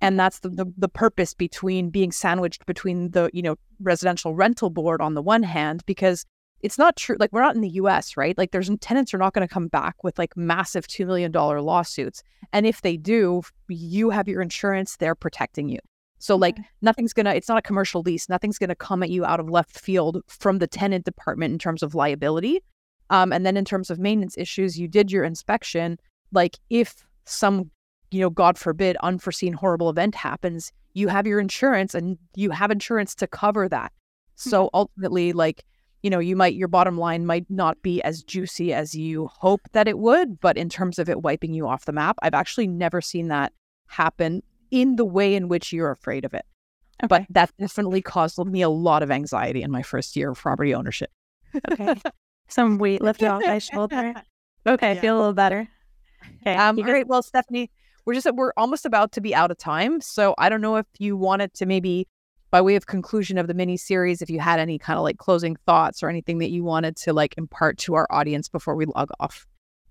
and 0.03 0.19
that's 0.19 0.39
the, 0.39 0.49
the, 0.49 0.65
the 0.77 0.89
purpose 0.89 1.33
between 1.33 1.89
being 1.89 2.11
sandwiched 2.11 2.65
between 2.65 3.11
the 3.11 3.29
you 3.33 3.41
know 3.41 3.55
residential 3.79 4.35
rental 4.35 4.69
board 4.69 5.01
on 5.01 5.13
the 5.13 5.21
one 5.21 5.43
hand 5.43 5.81
because 5.85 6.25
it's 6.59 6.77
not 6.77 6.97
true 6.97 7.15
like 7.19 7.31
we're 7.31 7.41
not 7.41 7.55
in 7.55 7.61
the 7.61 7.69
US 7.69 8.17
right? 8.17 8.37
Like 8.37 8.51
there's 8.51 8.69
tenants 8.81 9.13
are 9.13 9.17
not 9.17 9.33
going 9.33 9.47
to 9.47 9.53
come 9.53 9.67
back 9.67 10.03
with 10.03 10.19
like 10.19 10.35
massive 10.35 10.85
2 10.87 11.05
million 11.05 11.31
dollar 11.31 11.61
lawsuits. 11.61 12.21
And 12.51 12.67
if 12.67 12.81
they 12.81 12.97
do 12.97 13.41
you 13.69 14.09
have 14.09 14.27
your 14.27 14.41
insurance 14.41 14.97
they're 14.97 15.15
protecting 15.15 15.69
you. 15.69 15.79
So 16.19 16.35
like 16.35 16.57
nothing's 16.81 17.13
going 17.13 17.25
to 17.25 17.35
it's 17.35 17.49
not 17.49 17.57
a 17.57 17.61
commercial 17.61 18.01
lease. 18.01 18.27
Nothing's 18.27 18.59
going 18.59 18.69
to 18.69 18.75
come 18.75 19.03
at 19.03 19.09
you 19.09 19.23
out 19.23 19.39
of 19.39 19.49
left 19.49 19.79
field 19.79 20.21
from 20.27 20.59
the 20.59 20.67
tenant 20.67 21.05
department 21.05 21.53
in 21.53 21.59
terms 21.59 21.81
of 21.81 21.95
liability. 21.95 22.61
Um, 23.09 23.31
and 23.31 23.45
then 23.45 23.55
in 23.55 23.63
terms 23.63 23.89
of 23.89 23.99
maintenance 23.99 24.37
issues 24.37 24.77
you 24.77 24.89
did 24.89 25.13
your 25.13 25.23
inspection. 25.23 25.97
Like 26.33 26.59
if 26.69 27.05
some 27.25 27.71
you 28.13 28.21
know, 28.21 28.29
God 28.29 28.57
forbid, 28.57 28.95
unforeseen 29.03 29.53
horrible 29.53 29.89
event 29.89 30.15
happens, 30.15 30.71
you 30.93 31.07
have 31.07 31.25
your 31.25 31.39
insurance 31.39 31.95
and 31.95 32.17
you 32.35 32.51
have 32.51 32.71
insurance 32.71 33.15
to 33.15 33.27
cover 33.27 33.67
that. 33.69 33.91
So 34.35 34.65
mm-hmm. 34.65 34.75
ultimately, 34.75 35.33
like, 35.33 35.65
you 36.01 36.09
know, 36.09 36.19
you 36.19 36.35
might, 36.35 36.55
your 36.55 36.67
bottom 36.67 36.97
line 36.97 37.25
might 37.25 37.45
not 37.49 37.81
be 37.81 38.01
as 38.03 38.23
juicy 38.23 38.73
as 38.73 38.93
you 38.93 39.27
hope 39.27 39.61
that 39.71 39.87
it 39.87 39.97
would, 39.97 40.39
but 40.39 40.57
in 40.57 40.69
terms 40.69 40.99
of 40.99 41.09
it 41.09 41.21
wiping 41.21 41.53
you 41.53 41.67
off 41.67 41.85
the 41.85 41.93
map, 41.93 42.17
I've 42.21 42.33
actually 42.33 42.67
never 42.67 43.01
seen 43.01 43.29
that 43.29 43.53
happen 43.87 44.43
in 44.69 44.95
the 44.97 45.05
way 45.05 45.35
in 45.35 45.47
which 45.47 45.71
you're 45.71 45.91
afraid 45.91 46.25
of 46.25 46.33
it. 46.33 46.45
Okay. 47.03 47.07
But 47.07 47.25
that 47.29 47.51
definitely 47.57 48.01
caused 48.01 48.37
me 48.45 48.61
a 48.61 48.69
lot 48.69 49.01
of 49.01 49.11
anxiety 49.11 49.63
in 49.63 49.71
my 49.71 49.81
first 49.81 50.15
year 50.15 50.31
of 50.31 50.37
property 50.37 50.75
ownership. 50.75 51.09
okay. 51.71 51.95
Some 52.49 52.77
weight 52.77 53.01
lifted 53.01 53.27
off 53.27 53.41
my 53.45 53.59
shoulder. 53.59 54.13
Okay, 54.65 54.93
yeah. 54.93 54.97
I 54.97 55.01
feel 55.01 55.17
a 55.17 55.19
little 55.19 55.33
better. 55.33 55.67
Okay. 56.41 56.55
Um, 56.55 56.77
right. 56.77 57.05
Well, 57.05 57.21
Stefanie, 57.21 57.67
we're 58.05 58.13
just 58.13 58.27
we're 58.33 58.53
almost 58.57 58.85
about 58.85 59.11
to 59.13 59.21
be 59.21 59.33
out 59.33 59.51
of 59.51 59.57
time. 59.57 60.01
So 60.01 60.35
I 60.37 60.49
don't 60.49 60.61
know 60.61 60.77
if 60.77 60.85
you 60.99 61.15
wanted 61.15 61.53
to 61.55 61.65
maybe 61.65 62.07
by 62.51 62.61
way 62.61 62.75
of 62.75 62.85
conclusion 62.85 63.39
of 63.39 63.47
the 63.47 63.53
mini 63.55 63.77
series, 63.77 64.21
if 64.21 64.29
you 64.29 64.39
had 64.39 64.59
any 64.59 64.77
kind 64.77 64.97
of 64.97 65.03
like 65.03 65.17
closing 65.17 65.55
thoughts 65.65 66.03
or 66.03 66.09
anything 66.09 66.37
that 66.37 66.51
you 66.51 66.63
wanted 66.63 66.95
to 66.97 67.11
like 67.11 67.33
impart 67.35 67.79
to 67.79 67.95
our 67.95 68.05
audience 68.11 68.47
before 68.47 68.75
we 68.75 68.85
log 68.85 69.09
off. 69.19 69.47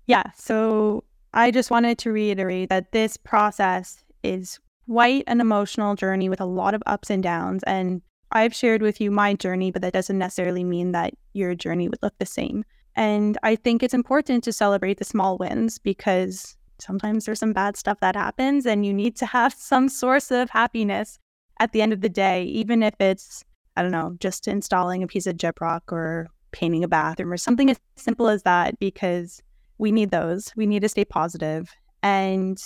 Yeah. 0.07 0.23
So 0.37 1.03
I 1.33 1.51
just 1.51 1.71
wanted 1.71 1.97
to 1.99 2.11
reiterate 2.11 2.69
that 2.69 2.93
this 2.93 3.17
process 3.17 4.03
is 4.23 4.59
quite 4.87 5.25
an 5.27 5.41
emotional 5.41 5.95
journey 5.95 6.29
with 6.29 6.39
a 6.39 6.45
lot 6.45 6.73
of 6.73 6.83
ups 6.85 7.09
and 7.09 7.21
downs. 7.21 7.63
And 7.63 8.01
I've 8.31 8.55
shared 8.55 8.81
with 8.81 9.01
you 9.01 9.11
my 9.11 9.33
journey, 9.33 9.71
but 9.71 9.81
that 9.81 9.93
doesn't 9.93 10.17
necessarily 10.17 10.63
mean 10.63 10.93
that 10.93 11.13
your 11.33 11.55
journey 11.55 11.89
would 11.89 11.99
look 12.01 12.17
the 12.17 12.25
same. 12.25 12.63
And 12.95 13.37
I 13.43 13.55
think 13.55 13.83
it's 13.83 13.93
important 13.93 14.43
to 14.45 14.53
celebrate 14.53 14.99
the 14.99 15.05
small 15.05 15.37
wins 15.37 15.79
because 15.79 16.55
sometimes 16.83 17.25
there's 17.25 17.39
some 17.39 17.53
bad 17.53 17.77
stuff 17.77 17.99
that 18.01 18.15
happens 18.15 18.65
and 18.65 18.85
you 18.85 18.93
need 18.93 19.15
to 19.17 19.25
have 19.25 19.53
some 19.57 19.89
source 19.89 20.31
of 20.31 20.49
happiness 20.49 21.19
at 21.59 21.71
the 21.71 21.81
end 21.81 21.93
of 21.93 22.01
the 22.01 22.09
day, 22.09 22.43
even 22.43 22.83
if 22.83 22.93
it's, 22.99 23.43
I 23.75 23.81
don't 23.81 23.91
know, 23.91 24.15
just 24.19 24.47
installing 24.47 25.03
a 25.03 25.07
piece 25.07 25.27
of 25.27 25.37
gyprock 25.37 25.81
or 25.91 26.29
painting 26.51 26.83
a 26.83 26.87
bathroom 26.87 27.31
or 27.31 27.37
something 27.37 27.69
as 27.69 27.79
simple 27.95 28.27
as 28.27 28.43
that, 28.43 28.77
because 28.79 29.41
we 29.77 29.91
need 29.91 30.11
those. 30.11 30.51
We 30.55 30.65
need 30.65 30.81
to 30.81 30.89
stay 30.89 31.05
positive 31.05 31.71
and 32.01 32.61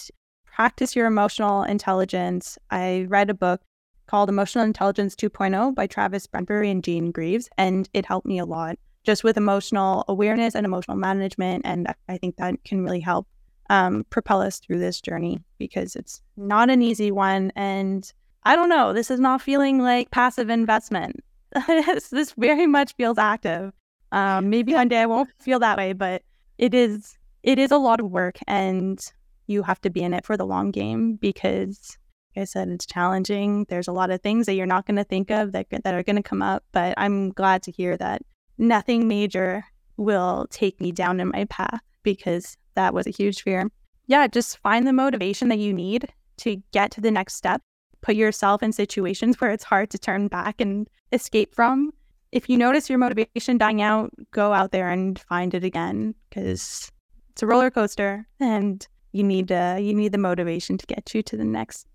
practice 0.45 0.95
your 0.95 1.06
emotional 1.06 1.63
intelligence. 1.63 2.58
I 2.71 3.06
read 3.10 3.30
a 3.30 3.34
book 3.34 3.62
called 4.08 4.30
Emotional 4.30 4.65
Intelligence 4.65 5.15
2.0 5.15 5.75
by 5.75 5.86
Travis 5.86 6.27
Bradberry 6.27 6.71
and 6.71 6.84
Jean 6.84 7.12
Greaves, 7.12 7.49
and 7.58 7.89
it 7.93 8.06
helped 8.06 8.25
me 8.25 8.39
a 8.39 8.45
lot 8.45 8.77
just 9.03 9.23
with 9.23 9.38
emotional 9.38 10.03
awareness 10.08 10.53
and 10.53 10.65
emotional 10.65 10.97
management. 10.97 11.62
And 11.65 11.88
I 12.10 12.17
think 12.17 12.36
that 12.38 12.62
can 12.65 12.84
really 12.84 12.99
help 12.99 13.27
um, 13.69 14.06
propel 14.10 14.41
us 14.41 14.60
through 14.60 14.80
this 14.80 15.01
journey 15.01 15.39
because 15.58 15.95
it's 15.95 16.21
not 16.36 16.69
an 16.69 16.82
easy 16.82 17.12
one. 17.12 17.51
And 17.56 18.12
I 18.43 18.56
don't 18.56 18.69
know, 18.69 18.93
this 18.93 19.12
is 19.12 19.19
not 19.19 19.41
feeling 19.41 19.80
like 19.80 20.12
passive 20.12 20.49
investment. 20.49 21.23
this 21.67 22.34
very 22.38 22.67
much 22.67 22.95
feels 22.95 23.17
active. 23.17 23.73
Um, 24.12 24.49
maybe 24.49 24.73
one 24.73 24.88
day 24.88 24.99
I 24.99 25.06
won't 25.06 25.30
feel 25.39 25.60
that 25.60 25.77
way, 25.77 25.93
but 25.93 26.23
it 26.58 26.73
is 26.73 27.17
it 27.43 27.60
is 27.60 27.71
a 27.71 27.77
lot 27.77 27.99
of 27.99 28.12
work, 28.12 28.38
and 28.47 28.99
you 29.47 29.63
have 29.63 29.80
to 29.82 29.89
be 29.89 30.01
in 30.01 30.13
it 30.13 30.25
for 30.25 30.36
the 30.36 30.45
long 30.45 30.71
game 30.71 31.15
because, 31.15 31.97
like 32.36 32.41
I 32.41 32.45
said, 32.45 32.67
it's 32.69 32.86
challenging. 32.86 33.65
There's 33.69 33.88
a 33.88 33.93
lot 33.93 34.12
of 34.12 34.21
things 34.21 34.45
that 34.45 34.56
you're 34.56 34.65
not 34.65 34.86
going 34.86 34.97
to 34.97 35.03
think 35.03 35.32
of 35.32 35.53
that 35.53 35.67
that 35.69 35.93
are 35.93 36.03
going 36.03 36.17
to 36.17 36.23
come 36.23 36.41
up. 36.41 36.63
But 36.71 36.93
I'm 36.97 37.32
glad 37.32 37.63
to 37.63 37.71
hear 37.71 37.95
that 37.97 38.21
nothing 38.58 39.08
major 39.08 39.63
will 39.97 40.47
take 40.49 40.82
me 40.82 40.91
down 40.91 41.19
in 41.19 41.30
my 41.30 41.45
path 41.45 41.82
because 42.03 42.58
that 42.78 42.94
was 42.94 43.06
a 43.06 43.12
huge 43.12 43.42
fear. 43.42 43.70
Yeah, 44.08 44.28
just 44.28 44.60
find 44.60 44.88
the 44.88 44.94
motivation 44.94 45.50
that 45.50 45.60
you 45.60 45.74
need 45.74 46.08
to 46.38 46.62
get 46.72 46.92
to 46.92 47.02
the 47.02 47.12
next 47.12 47.36
step. 47.36 47.62
Put 48.02 48.16
yourself 48.16 48.63
in 48.63 48.72
situations 48.72 49.42
where 49.42 49.52
it's 49.52 49.63
hard 49.63 49.90
to 49.90 49.98
turn 49.98 50.30
back 50.30 50.62
and 50.62 50.88
escape 51.12 51.54
from. 51.54 51.92
If 52.32 52.50
you 52.50 52.58
notice 52.58 52.90
your 52.90 53.00
motivation 53.00 53.58
dying 53.58 53.82
out, 53.82 54.12
go 54.32 54.54
out 54.54 54.72
there 54.72 54.90
and 54.90 55.20
find 55.20 55.54
it 55.54 55.63
again 55.63 56.13
because 56.30 56.92
it's 57.32 57.44
a 57.44 57.48
roller 57.48 57.72
coaster 57.72 58.26
and 58.40 58.88
you 59.12 59.24
need 59.24 59.52
uh, 59.52 59.78
you 59.80 59.94
need 59.94 60.12
the 60.12 60.18
motivation 60.18 60.78
to 60.78 60.86
get 60.86 61.13
you 61.13 61.24
to 61.24 61.36
the 61.36 61.46
next 61.46 61.88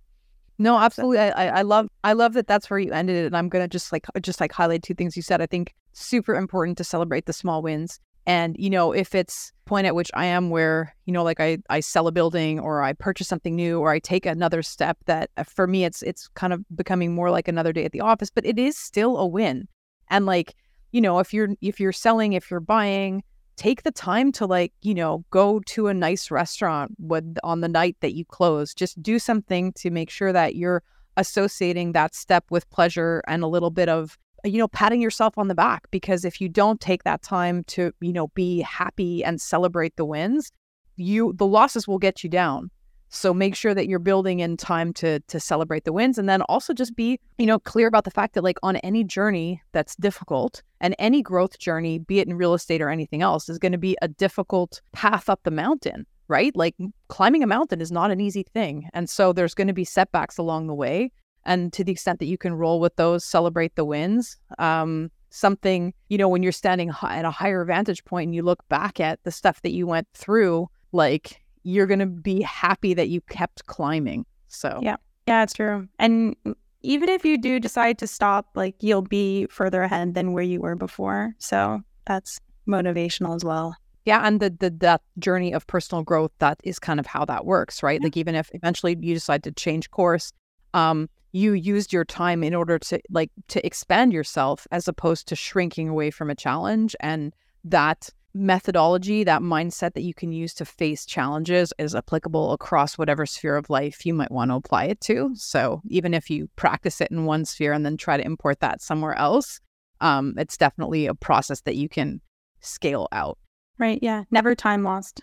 no, 0.59 0.79
absolutely. 0.79 1.19
I, 1.19 1.59
I 1.59 1.63
love 1.63 1.89
I 2.05 2.13
love 2.13 2.35
that 2.35 2.47
that's 2.47 2.71
where 2.71 2.79
you 2.79 2.93
ended 2.93 3.17
it. 3.17 3.27
And 3.27 3.37
I'm 3.37 3.49
gonna 3.49 3.67
just 3.67 3.91
like 3.91 4.07
just 4.21 4.41
like 4.41 4.53
highlight 4.53 4.85
two 4.85 4.95
things 4.95 5.17
you 5.17 5.23
said. 5.23 5.41
I 5.41 5.47
think 5.47 5.75
super 5.93 6.37
important 6.37 6.79
to 6.79 6.85
celebrate 6.85 7.27
the 7.27 7.33
small 7.33 7.63
wins. 7.63 7.99
And 8.27 8.57
you 8.59 8.71
know, 8.71 8.93
if 8.93 9.15
it's 9.15 9.53
point 9.65 9.87
at 9.87 9.95
which 9.95 10.11
I 10.15 10.27
am 10.27 10.51
where 10.51 10.95
you 11.07 11.13
know, 11.13 11.25
like 11.25 11.41
I 11.41 11.59
I 11.71 11.81
sell 11.81 12.07
a 12.07 12.13
building 12.13 12.61
or 12.61 12.83
I 12.83 12.93
purchase 12.93 13.29
something 13.29 13.57
new 13.57 13.81
or 13.81 13.91
I 13.91 13.99
take 13.99 14.27
another 14.27 14.63
step 14.63 14.99
that 15.07 15.31
uh, 15.37 15.45
for 15.45 15.67
me 15.67 15.85
it's 15.85 16.03
it's 16.03 16.29
kind 16.29 16.53
of 16.53 16.65
becoming 16.75 17.15
more 17.15 17.31
like 17.31 17.49
another 17.49 17.73
day 17.73 17.85
at 17.85 17.93
the 17.93 18.01
office, 18.01 18.31
but 18.31 18.47
it 18.47 18.59
is 18.59 18.77
still 18.77 19.17
a 19.19 19.27
win. 19.27 19.69
And 20.09 20.27
like 20.27 20.55
you 20.93 21.01
know, 21.01 21.19
if 21.19 21.33
you're 21.33 21.51
if 21.61 21.81
you're 21.81 21.93
selling, 21.93 22.35
if 22.35 22.51
you're 22.51 22.61
buying, 22.61 23.23
take 23.57 23.83
the 23.83 23.93
time 23.93 24.33
to 24.33 24.47
like 24.47 24.73
you 24.83 24.95
know 24.95 25.25
go 25.31 25.61
to 25.61 25.89
a 25.89 25.95
nice 25.95 26.31
restaurant 26.31 26.93
with 26.99 27.37
on 27.45 27.61
the 27.61 27.69
night 27.69 27.97
that 28.01 28.15
you 28.15 28.25
close 28.25 28.75
just 28.75 29.01
do 29.03 29.19
something 29.19 29.73
to 29.75 29.91
make 29.91 30.11
sure 30.11 30.33
that 30.33 30.57
you're 30.57 30.83
associating 31.17 31.93
that 31.93 32.15
step 32.15 32.45
with 32.51 32.69
pleasure 32.71 33.23
and 33.29 33.43
a 33.43 33.47
little 33.47 33.71
bit 33.71 33.89
of 33.89 34.19
you 34.45 34.59
know 34.59 34.69
patting 34.69 35.01
yourself 35.01 35.37
on 35.39 35.49
the 35.49 35.55
back 35.55 35.91
because 35.91 36.25
if 36.25 36.41
you 36.41 36.49
don't 36.49 36.81
take 36.81 37.05
that 37.05 37.23
time 37.23 37.65
to 37.65 37.93
you 38.01 38.13
know 38.13 38.29
be 38.29 38.61
happy 38.61 39.25
and 39.25 39.41
celebrate 39.41 39.97
the 39.97 40.05
wins 40.05 40.53
you 40.97 41.33
the 41.37 41.47
losses 41.47 41.87
will 41.87 41.99
get 41.99 42.23
you 42.23 42.31
down 42.31 42.71
so 43.15 43.35
make 43.35 43.55
sure 43.55 43.75
that 43.75 43.89
you're 43.89 43.99
building 43.99 44.41
in 44.41 44.57
time 44.57 44.95
to 44.95 45.21
to 45.21 45.39
celebrate 45.39 45.85
the 45.85 45.93
wins 45.93 46.17
and 46.17 46.31
then 46.31 46.41
also 46.43 46.73
just 46.73 46.97
be, 46.97 47.21
you 47.37 47.45
know, 47.45 47.59
clear 47.59 47.87
about 47.87 48.05
the 48.05 48.11
fact 48.11 48.33
that 48.33 48.43
like 48.43 48.57
on 48.63 48.77
any 48.77 49.05
journey 49.05 49.61
that's 49.73 49.95
difficult 49.97 50.63
and 50.81 50.97
any 50.99 51.21
growth 51.21 51.59
journey, 51.59 51.99
be 51.99 52.21
it 52.21 52.27
in 52.27 52.35
real 52.35 52.55
estate 52.55 52.81
or 52.81 52.89
anything 52.89 53.21
else, 53.21 53.51
is 53.51 53.59
going 53.59 53.73
to 53.73 53.79
be 53.79 53.99
a 54.01 54.09
difficult 54.09 54.81
path 54.93 55.29
up 55.29 55.41
the 55.43 55.51
mountain, 55.51 56.07
right? 56.29 56.57
Like 56.57 56.75
climbing 57.09 57.43
a 57.43 57.47
mountain 57.47 57.83
is 57.83 57.93
not 57.93 58.11
an 58.11 58.19
easy 58.19 58.45
thing. 58.45 58.89
And 58.95 59.11
so 59.11 59.35
there's 59.35 59.55
going 59.55 59.69
to 59.69 59.75
be 59.75 59.85
setbacks 59.85 60.39
along 60.39 60.69
the 60.69 60.75
way. 60.75 61.13
And 61.45 61.73
to 61.73 61.85
the 61.85 61.93
extent 61.93 62.19
that 62.21 62.27
you 62.27 62.39
can 62.39 62.55
roll 62.55 62.81
with 62.81 62.97
those, 62.97 63.25
celebrate 63.25 63.75
the 63.75 63.85
wins. 63.85 64.37
Um, 64.59 65.11
something, 65.31 65.95
you 66.09 66.19
know, 66.19 66.29
when 66.29 66.43
you're 66.43 66.53
standing 66.53 66.91
at 67.03 67.25
a 67.25 67.31
higher 67.31 67.65
vantage 67.65 68.05
point 68.05 68.29
and 68.29 68.35
you 68.35 68.43
look 68.43 68.67
back 68.69 69.01
at 69.01 69.23
the 69.25 69.31
stuff 69.31 69.63
that 69.63 69.73
you 69.73 69.87
went 69.87 70.07
through, 70.15 70.69
like 70.93 71.43
you're 71.63 71.87
going 71.87 72.01
to 72.01 72.07
be 72.07 72.43
happy 72.43 72.95
that 72.95 73.09
you 73.09 73.21
kept 73.23 73.67
climbing. 73.67 74.27
So, 74.49 74.81
yeah, 74.83 74.97
yeah, 75.27 75.43
it's 75.43 75.55
true. 75.55 75.89
And 75.99 76.37
even 76.83 77.09
if 77.09 77.25
you 77.25 77.39
do 77.39 77.59
decide 77.59 77.99
to 77.99 78.07
stop, 78.07 78.49
like 78.55 78.75
you'll 78.81 79.03
be 79.03 79.47
further 79.47 79.83
ahead 79.83 80.15
than 80.15 80.33
where 80.33 80.45
you 80.45 80.61
were 80.61 80.77
before. 80.77 81.35
So 81.39 81.81
that's 82.05 82.41
motivational 82.69 83.35
as 83.35 83.45
well. 83.45 83.75
Yeah, 84.05 84.27
and 84.27 84.41
the, 84.41 84.51
the 84.51 84.71
that 84.81 85.01
journey 85.19 85.53
of 85.53 85.67
personal 85.69 86.03
growth 86.03 86.33
that 86.41 86.61
is 86.65 86.81
kind 86.81 86.99
of 86.99 87.07
how 87.07 87.25
that 87.27 87.47
works, 87.47 87.83
right? 87.83 88.01
Yeah. 88.01 88.07
Like 88.07 88.17
even 88.17 88.35
if 88.35 88.51
eventually 88.53 88.97
you 89.01 89.15
decide 89.15 89.45
to 89.45 89.53
change 89.53 89.91
course, 89.93 90.33
um, 90.75 91.09
you 91.33 91.55
used 91.55 91.93
your 91.93 92.05
time 92.05 92.45
in 92.45 92.55
order 92.55 92.79
to 92.79 93.01
like 93.11 93.31
to 93.49 93.65
expand 93.67 94.13
yourself 94.13 94.67
as 94.71 94.87
opposed 94.87 95.27
to 95.29 95.37
shrinking 95.37 95.89
away 95.89 96.11
from 96.11 96.31
a 96.31 96.35
challenge, 96.35 96.95
and 97.01 97.35
that 97.65 98.11
methodology, 98.35 99.25
that 99.25 99.43
mindset 99.43 99.95
that 99.95 100.03
you 100.03 100.15
can 100.15 100.33
use 100.33 100.55
to 100.55 100.65
face 100.65 101.05
challenges 101.05 101.73
is 101.79 101.95
applicable 101.95 102.53
across 102.53 102.97
whatever 102.97 103.27
sphere 103.27 103.57
of 103.57 103.69
life 103.69 104.07
you 104.07 104.15
might 104.15 104.31
want 104.31 104.51
to 104.51 104.55
apply 104.55 104.85
it 104.85 105.01
to. 105.03 105.31
So 105.35 105.83
even 105.89 106.15
if 106.15 106.31
you 106.31 106.49
practice 106.57 107.01
it 107.01 107.11
in 107.11 107.27
one 107.27 107.45
sphere 107.45 107.73
and 107.73 107.85
then 107.85 107.97
try 107.97 108.17
to 108.17 108.25
import 108.25 108.61
that 108.61 108.81
somewhere 108.81 109.15
else, 109.15 109.61
um, 110.01 110.35
it's 110.39 110.57
definitely 110.57 111.07
a 111.07 111.15
process 111.15 111.61
that 111.63 111.77
you 111.77 111.89
can 111.89 112.21
scale 112.61 113.07
out. 113.13 113.39
Right. 113.79 113.99
Yeah. 114.01 114.25
Never 114.31 114.55
time 114.55 114.83
lost. 114.83 115.23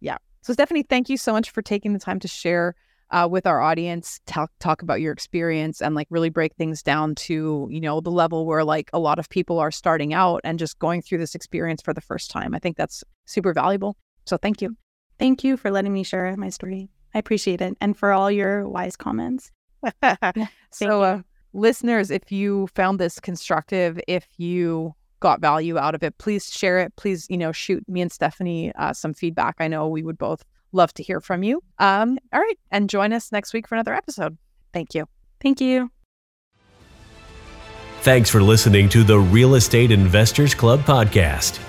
Yeah. 0.00 0.18
So 0.42 0.52
Stefanie, 0.52 0.86
thank 0.86 1.08
you 1.08 1.16
so 1.16 1.32
much 1.32 1.50
for 1.50 1.62
taking 1.62 1.92
the 1.92 1.98
time 1.98 2.20
to 2.20 2.28
share 2.28 2.74
uh, 3.12 3.28
with 3.30 3.46
our 3.46 3.60
audience, 3.60 4.20
talk 4.26 4.50
talk 4.58 4.82
about 4.82 5.00
your 5.00 5.12
experience 5.12 5.80
and 5.80 5.94
like 5.94 6.08
really 6.10 6.30
break 6.30 6.54
things 6.56 6.82
down 6.82 7.14
to 7.14 7.68
you 7.70 7.80
know 7.80 8.00
the 8.00 8.10
level 8.10 8.46
where 8.46 8.64
like 8.64 8.90
a 8.92 8.98
lot 8.98 9.18
of 9.18 9.28
people 9.28 9.58
are 9.58 9.70
starting 9.70 10.14
out 10.14 10.40
and 10.44 10.58
just 10.58 10.78
going 10.78 11.02
through 11.02 11.18
this 11.18 11.34
experience 11.34 11.82
for 11.82 11.94
the 11.94 12.00
first 12.00 12.30
time. 12.30 12.54
I 12.54 12.58
think 12.58 12.76
that's 12.76 13.04
super 13.26 13.52
valuable. 13.52 13.96
So 14.24 14.36
thank 14.36 14.62
you. 14.62 14.76
Thank 15.18 15.44
you 15.44 15.56
for 15.56 15.70
letting 15.70 15.92
me 15.92 16.02
share 16.02 16.34
my 16.36 16.48
story. 16.48 16.88
I 17.14 17.18
appreciate 17.18 17.60
it, 17.60 17.76
and 17.80 17.96
for 17.96 18.12
all 18.12 18.30
your 18.30 18.66
wise 18.66 18.96
comments. 18.96 19.50
so, 20.70 21.02
uh, 21.02 21.22
listeners, 21.52 22.10
if 22.10 22.32
you 22.32 22.68
found 22.74 22.98
this 22.98 23.20
constructive, 23.20 24.00
if 24.08 24.26
you 24.38 24.94
got 25.22 25.40
value 25.40 25.78
out 25.78 25.94
of 25.94 26.02
it, 26.02 26.18
please 26.18 26.50
share 26.50 26.78
it. 26.80 26.94
Please, 26.96 27.26
you 27.30 27.38
know, 27.38 27.52
shoot 27.52 27.82
me 27.88 28.02
and 28.02 28.10
Stefanie 28.10 28.72
uh, 28.76 28.92
some 28.92 29.14
feedback. 29.14 29.56
I 29.58 29.68
know 29.68 29.88
we 29.88 30.02
would 30.02 30.18
both 30.18 30.44
Love 30.72 30.92
to 30.94 31.02
hear 31.02 31.20
from 31.20 31.42
you. 31.42 31.62
Um, 31.78 32.18
all 32.32 32.40
right. 32.40 32.58
And 32.70 32.88
join 32.88 33.12
us 33.12 33.30
next 33.30 33.52
week 33.52 33.68
for 33.68 33.74
another 33.74 33.94
episode. 33.94 34.38
Thank 34.72 34.94
you. 34.94 35.06
Thank 35.40 35.60
you. 35.60 35.90
Thanks 38.00 38.30
for 38.30 38.42
listening 38.42 38.88
to 38.88 39.04
the 39.04 39.18
Real 39.18 39.54
Estate 39.54 39.92
Investors 39.92 40.54
Club 40.54 40.80
podcast. 40.80 41.60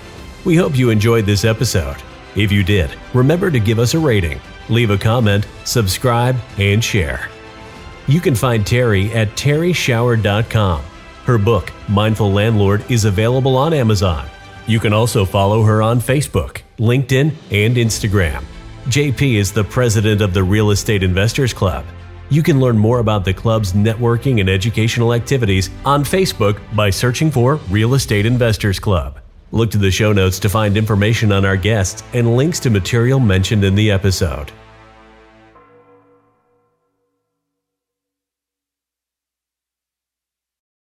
We 0.44 0.56
hope 0.56 0.76
you 0.76 0.90
enjoyed 0.90 1.26
this 1.26 1.44
episode. 1.44 1.96
If 2.34 2.50
you 2.50 2.64
did, 2.64 2.90
remember 3.12 3.50
to 3.50 3.60
give 3.60 3.78
us 3.78 3.94
a 3.94 3.98
rating, 3.98 4.40
leave 4.68 4.90
a 4.90 4.98
comment, 4.98 5.46
subscribe, 5.64 6.36
and 6.58 6.82
share. 6.82 7.28
You 8.08 8.20
can 8.20 8.34
find 8.34 8.64
Terrie 8.64 9.14
at 9.14 9.28
terrieschauer.com. 9.30 10.82
Her 11.24 11.38
book, 11.38 11.72
Mindful 11.88 12.32
Landlord, 12.32 12.90
is 12.90 13.06
available 13.06 13.56
on 13.56 13.72
Amazon. 13.72 14.28
You 14.66 14.78
can 14.78 14.92
also 14.92 15.24
follow 15.24 15.62
her 15.62 15.80
on 15.80 15.98
Facebook, 15.98 16.60
LinkedIn, 16.78 17.32
and 17.50 17.76
Instagram. 17.76 18.44
JP 18.88 19.36
is 19.36 19.50
the 19.50 19.64
president 19.64 20.20
of 20.20 20.34
the 20.34 20.42
Real 20.42 20.70
Estate 20.70 21.02
Investors 21.02 21.54
Club. 21.54 21.86
You 22.28 22.42
can 22.42 22.60
learn 22.60 22.76
more 22.76 22.98
about 22.98 23.24
the 23.24 23.32
club's 23.32 23.72
networking 23.72 24.40
and 24.40 24.50
educational 24.50 25.14
activities 25.14 25.70
on 25.86 26.04
Facebook 26.04 26.60
by 26.76 26.90
searching 26.90 27.30
for 27.30 27.56
Real 27.70 27.94
Estate 27.94 28.26
Investors 28.26 28.78
Club. 28.78 29.18
Look 29.50 29.70
to 29.70 29.78
the 29.78 29.90
show 29.90 30.12
notes 30.12 30.38
to 30.40 30.50
find 30.50 30.76
information 30.76 31.32
on 31.32 31.46
our 31.46 31.56
guests 31.56 32.02
and 32.12 32.36
links 32.36 32.60
to 32.60 32.70
material 32.70 33.18
mentioned 33.18 33.64
in 33.64 33.74
the 33.74 33.90
episode. 33.90 34.52